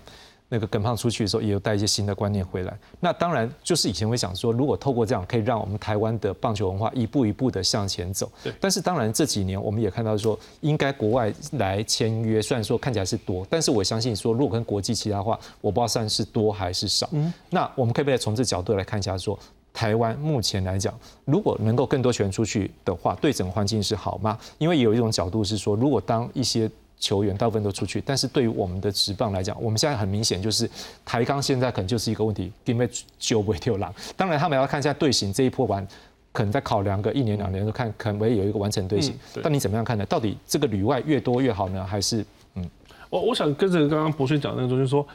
[0.49, 2.77] 那个耿胖出去的时候，也有带一些新的观念回来。
[2.99, 8.31] 那当然就是以前会想说，如果透过这样，可以让我们台湾的棒球文化一步一步的向前走。
[8.43, 8.53] 对。
[8.61, 17.09] 但是当然这几年我们也看到说，应该国外来签约，虽然说看起来是多，但是我相信说，如果跟国际其他话，我不知道算是多还是少。
[17.13, 17.34] 嗯。
[17.49, 19.39] 那我们可不可以从这角度来看一下说？
[19.74, 20.93] 台湾目前来讲，
[21.26, 24.38] 如果能够更多球员出去的话，对整个环境是好吗？
[24.59, 26.69] 因为有一种角度是说，如果当一些
[26.99, 30.69] 球员大部分都出去，但是对于我们的职棒来讲，我们现在很明显就是
[31.03, 33.91] 台钢现在可能就是一个问题，因为救不丢狼。
[34.15, 35.86] 当然他们要看一下队形这一波完，
[36.32, 39.17] 可能再考量个一年两年，看可能会有一个完成队形。
[39.41, 40.05] 但你怎么样看呢？
[40.05, 42.69] 到底这个旅外越多越好呢，还是嗯？
[43.09, 45.05] 我我想跟着刚刚博轩讲那个东西说。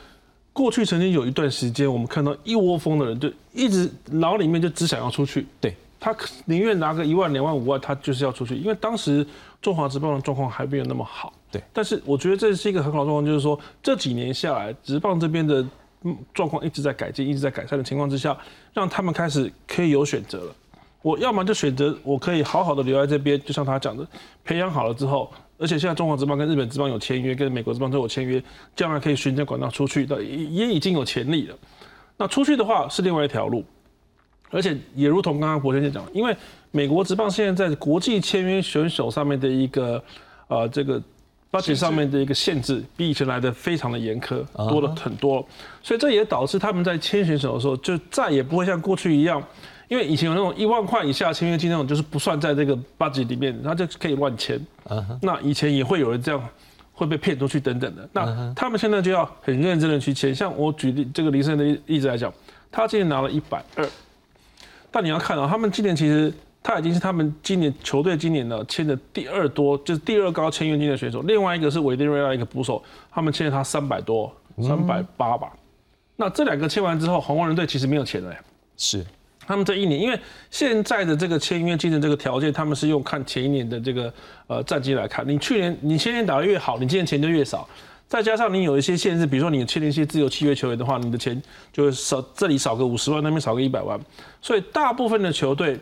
[0.59, 5.47] 过去曾经有一段时间，我们看到一窝蜂的人，就一直脑里面就只想要出去。
[5.61, 6.13] 对他
[6.47, 9.25] 宁愿拿个一万、两万、五万，他就是要出去，因为当时
[9.63, 11.33] 中华职棒的状况还没有那么好。
[11.49, 15.65] 对，但是我觉得这是一个很好的状况，就是说这几年下来，职棒这边的
[16.35, 18.37] 状况一直在改进、一直在改善的情况之下，
[18.75, 20.53] 让他们开始可以有选择了。
[21.03, 24.05] 我要么就选择我可以好好的留在这边，就像他讲的，
[24.45, 25.31] 培养好了之后。
[25.59, 28.43] 而且现在中华职棒跟日本职棒有签约，跟美国职棒都有签约，
[28.77, 31.57] 将来可以循着管道出去的，也已经有潜力了。
[32.17, 33.65] 那出去的话是另外一条路，
[34.51, 36.37] 而且也如同刚刚博先生讲，因为
[36.71, 40.03] 美国职棒现在在国际签约选手上面的一个
[40.47, 41.03] 呃这个
[41.51, 45.45] 发起上面的一个限制，比以前来的非常的严苛，多了很多，
[45.83, 49.43] 所以这也导致他们在签选手的时候，就再也不会像过去一样。
[49.89, 54.61] 因为以前有那种一万块以下签约金那种，就是不算在这个 budget 里面，他就可以乱签。
[55.23, 56.49] 那以前也会有人这样
[56.93, 58.09] 会被骗出去等等的。
[58.13, 60.35] 那他们现在就要很认真的去签。
[60.35, 62.33] 像我举例这个林森的例子来讲，
[62.71, 63.89] 他今年拿了一百二，
[64.91, 66.31] 但你要看到他们今年其实
[66.63, 71.23] 他已经是他们今年球队今年呢签的第二多，就是第二高签约金的选手。
[71.23, 74.31] 另外一个是委内瑞拉一个捕手，他们签了他三百多，
[74.63, 75.51] 三百八吧。
[76.15, 78.35] 那这两个签完之后，红黄人队其实没有钱了。
[78.77, 79.07] 是。
[79.49, 80.21] 他们这一年，因为
[80.51, 84.13] 现在的这个签约金的这个条件，他们是用看前一年的这个
[84.47, 85.27] 呃战绩来看。
[85.27, 87.67] 你去年你前年打得越好，你今年钱就越少。
[88.07, 91.43] 再加上你有一些限制，比如说你签了一些自由契约球员的话，你的钱
[91.73, 93.99] 就会少，这里少个五十万，那边少个一百万。
[94.43, 95.81] 所以大部分的球队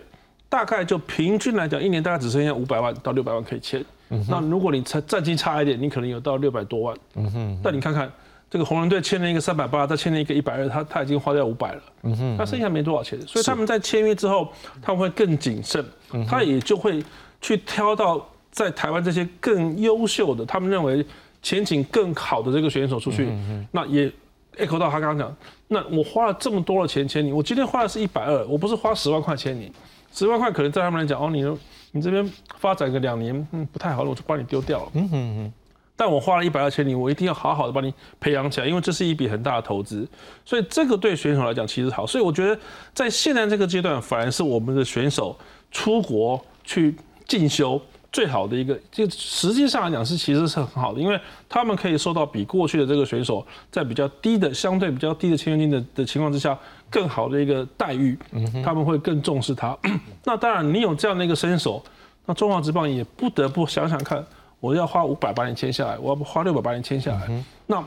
[0.48, 3.84] 大概就平均来讲，一年大概只剩下五百万到六百万可以签。
[4.28, 6.96] 那如果你战战绩差一点，你可能有到六百多万。
[7.16, 7.60] 嗯哼。
[7.64, 8.08] 但你看看。
[8.48, 14.48] 这个红人队签了一个三百八，再签了一个一百二，他他已经花掉五百了，嗯哼，他剩下没多少钱，所以他们在签约之后，
[14.80, 15.84] 他们会更谨慎，
[16.28, 17.02] 他也就会
[17.40, 21.04] 去挑到在台湾这些更优秀的，他们认为
[21.42, 23.28] 前景更好的这个选手出去，
[23.72, 24.10] 那也
[24.58, 25.36] echo 到他刚刚讲，
[25.66, 29.72] 那我花了这么多的钱签你，我今天花的是一百二，我不是花十万块签你，
[30.12, 31.42] 十万块可能在他们来讲，哦，你
[31.90, 35.52] 你这边发展个两年，嗯，不太好了，我就把你丢掉了，嗯哼哼。
[35.96, 40.06] 但我花了一百二千零，我一定要好好的把你培养起来，因为这是一笔很大的投资，
[40.44, 42.06] 所以这个对选手来讲其实好。
[42.06, 42.60] 所以我觉得
[42.92, 45.34] 在现在这个阶段，反而是我们的选手
[45.70, 46.94] 出国去
[47.26, 47.80] 进修
[48.12, 48.78] 最好的一个。
[48.92, 51.18] 就实际上来讲是其实是很好的，因为
[51.48, 56.58] 他们可以受到比过去的这个选手在比较低的相对比较低的签约金的的情况之下
[56.90, 58.18] 更好的一个待遇，
[58.62, 59.74] 他们会更重视他。
[60.24, 61.82] 那当然，你有这样的一个身手，
[62.26, 64.22] 那中华职棒也不得不想想看。
[64.66, 67.44] 我要花五百把你签下来，我要花六百把你签下来。
[67.66, 67.82] 那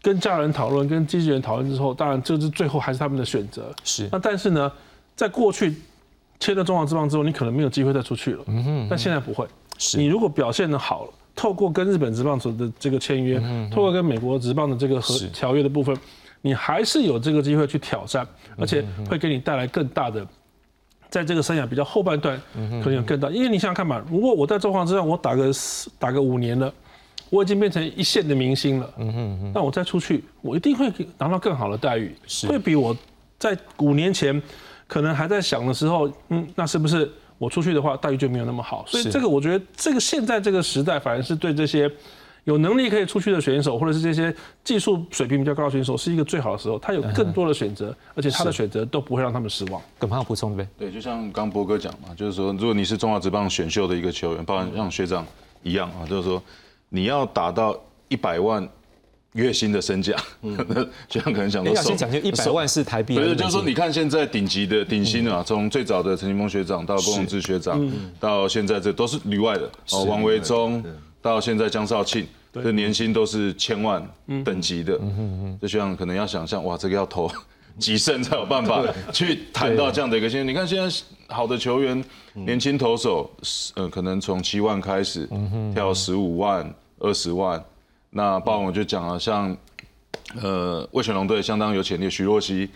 [0.00, 3.72] 跟家人讨论，跟经纪人讨论之后，当然这是最后还是他们的选择。
[3.84, 4.08] 是。
[4.10, 4.70] 那但是呢，
[5.14, 5.76] 在过去
[6.40, 8.42] 签了中华之棒之后，你可能没有机会再出去了。
[8.48, 8.86] 嗯哼。
[8.90, 9.46] 但现在不会。
[9.78, 9.98] 是。
[9.98, 13.40] 你如果表现的好了，透过跟日本职棒组的这个签约，
[13.70, 15.96] 透过跟美国职棒的这个和条约的部分，
[16.40, 18.26] 你还是有这个机会去挑战，
[18.58, 20.26] 而且会给你带来更大的。
[21.12, 22.40] 在这个生涯比较后半段，
[22.82, 25.52] 可能有更大，因为你想想看嘛，如果我在中华之上，我打个
[25.98, 26.72] 打个五年了，
[27.28, 28.90] 我已经变成一线的明星了，
[29.54, 32.16] 那我再出去，我一定会拿到更好的待遇，
[32.48, 32.96] 会比我
[33.38, 34.42] 在五年前
[34.86, 37.06] 可能还在想的时候，嗯，那是不是
[37.36, 38.82] 我出去的话，待遇就没有那么好？
[38.88, 41.90] 所以这个我觉得，这个现在这个时代，反而是对这些。
[42.44, 44.34] 有能力可以出去的选手，或者是这些
[44.64, 46.76] 技术水平比较高的选手，是一个最好的时候。
[46.78, 49.80] 他有更多的选择，而且他的选择都不会让他们失望。
[49.96, 50.66] 更怕补充呗？
[50.76, 55.24] 对，就像刚波哥讲嘛，就是说，如果你是中华职棒选秀的一个球员，包括像学长
[55.62, 56.42] 一样啊，就是说
[56.88, 57.78] 你要达到
[58.08, 58.68] 一百万
[59.34, 60.16] 月薪的身价，
[61.08, 63.14] 学长可能想说，先讲就一百万是台币。
[63.14, 67.88] 不是，就是说，你看现在顶级的顶薪啊，从最早的陈金峰学长到郭永志学长，
[68.18, 70.82] 到现在这都是旅外的哦，王维忠。
[71.22, 74.06] 到现在，江少庆的年薪都是千万
[74.44, 75.00] 等级的，
[75.60, 77.30] 就像可能要想象，哇，这个要投
[77.78, 82.04] 几胜才有办法去谈到这样的一个现你看现在好的球员，
[82.34, 83.30] 年轻投手，
[83.76, 85.26] 呃，可能从七万开始
[85.72, 87.62] 跳十五万、二十万。
[88.10, 89.56] 那霸王就讲了，像
[90.42, 92.68] 呃，魏全龙队相当有潜力，徐若曦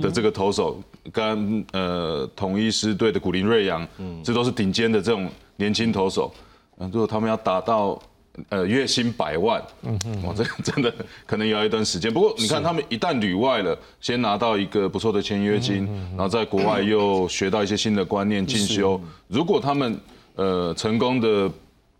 [0.00, 0.80] 的这个投手，
[1.12, 3.84] 跟呃统一师队的古林瑞阳，
[4.22, 6.32] 这都是顶尖的这种年轻投手。
[6.78, 8.00] 嗯，如果他们要达到
[8.48, 10.92] 呃月薪百万，嗯嗯，哇，这 真的
[11.26, 12.12] 可能要一段时间。
[12.12, 20.00] 不过你看他们一旦旅外了，先拿到一个不错的签约金，然后在国外又学到一些新的观念进修，如果他们
[20.34, 21.50] 呃成功的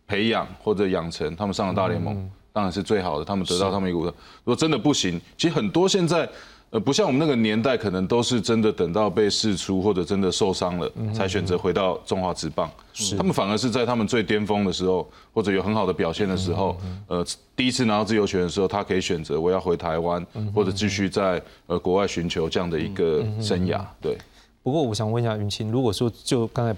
[0.07, 2.31] 培养或者养成，他们上了大联盟。
[2.53, 4.15] 当然是最好的，他们得到他们一股的。
[4.45, 6.29] 如果真的不行，其实很多现在，
[6.75, 12.69] 呃，不像我们那个年代，可能都是真的等到被释出或者真的受伤了，才选择回到中华职棒。
[12.93, 23.81] 是，他们反而是在他们最巅峰的时候，或者有很好的表现的时候，呃，第一次拿到自由权的时候，他可以选择我要回台湾，或者继续在呃国外寻求这样的一个生涯。
[24.01, 24.19] 对。
[24.65, 26.77] 不过我想问一下云清，如果说就刚才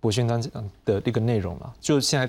[0.00, 0.50] 博勋章讲
[0.84, 2.28] 的那个内容啊，就现在。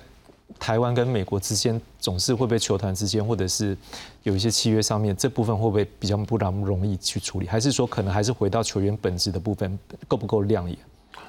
[0.60, 3.76] 台湾跟美国之间总是会被球团之间，或者是
[4.24, 7.48] 有一些契约上面，这部分会不会比较不那么容易去处理？
[7.48, 9.78] 还是说可能还是回到球员本质的部分
[10.08, 10.78] 够不够亮眼？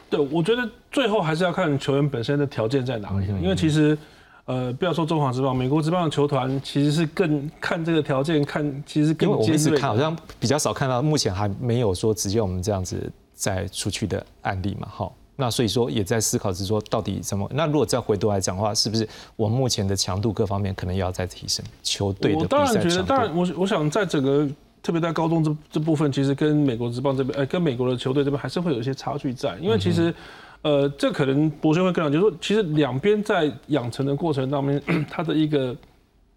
[0.08, 3.26] 对，我觉得最后还是要看球员本身的条件在哪里。
[3.42, 3.98] 因为其实，
[4.44, 9.28] 呃，不要说中华之棒，美国之棒的球团其实是更看这个条件，看其实更。
[9.28, 15.10] 因为我们是看好像比较少看到，目前还没有说直接我们这样子再出去的案例嘛，哈。
[15.38, 17.46] 那所以说也在思考是说到底怎么？
[17.52, 19.06] 那如果再回头来讲的话，是不是
[19.36, 21.64] 我目前的强度各方面可能要再提升？
[21.82, 24.48] 球队的我当然觉得，当然我我想在整个
[24.82, 29.58] 特别在高中这这部分，其实跟美国职棒这边，呃，跟美国的球队这边还是会有一些差距在。
[29.60, 30.14] 因为其实，
[30.62, 34.80] 呃，这可能博轩会更了解，说其实两边在养成的过程当中，
[35.10, 35.76] 他的一个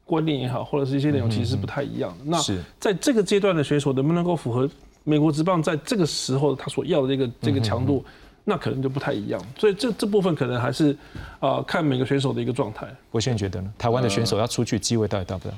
[0.03, 2.13] 观念也好，或者是一些内容其实是不太一样。
[2.25, 2.37] 那
[2.79, 4.69] 在这个阶段的选手能不能够符合
[5.05, 8.03] 美国职棒在这个时候他所要的这个这个强度？
[8.49, 10.97] 那可能就不太一样，所以这这部分可能还是，
[11.39, 12.87] 啊，看每个选手的一个状态。
[13.11, 15.53] 我现在觉得呢，台湾的选手要出去机会到底大不大？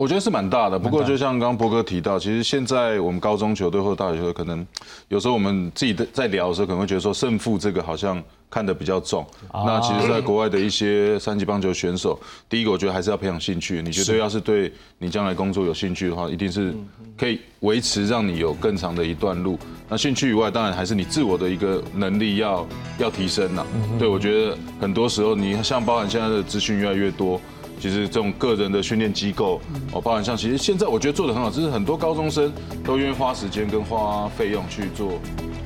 [0.00, 0.78] 我觉得是蛮大的。
[0.78, 4.66] 不过就像刚刚波哥提到，其实现在我们高中球队或者大学球队，可能
[5.08, 8.22] 有时候我们自己在在聊的时候，可能会觉得说胜负这个好像。
[8.52, 13.80] 看得比较重，那其实，在国外的一些三级棒球选手，第一个我觉得还是要培养兴趣。
[13.80, 16.74] 你觉得要是对你将来工作有兴趣的话，一定是
[17.16, 19.56] 可以维持让你有更长的一段路。
[19.88, 22.66] 那兴趣以外，当然还是你自我的一个能力要
[22.98, 23.64] 要提升了。
[24.00, 27.40] 对我觉得很多时候，你像包含现在的资讯越来越多，
[27.80, 29.58] 其实这种个人的训练机构，
[29.92, 32.52] 哦，包含像其实现在我觉得做的很好，就是很多高中生
[32.84, 35.12] 都愿意花时间跟花费用去做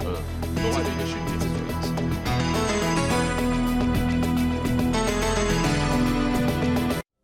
[0.01, 1.44] 呃额外的一个训练。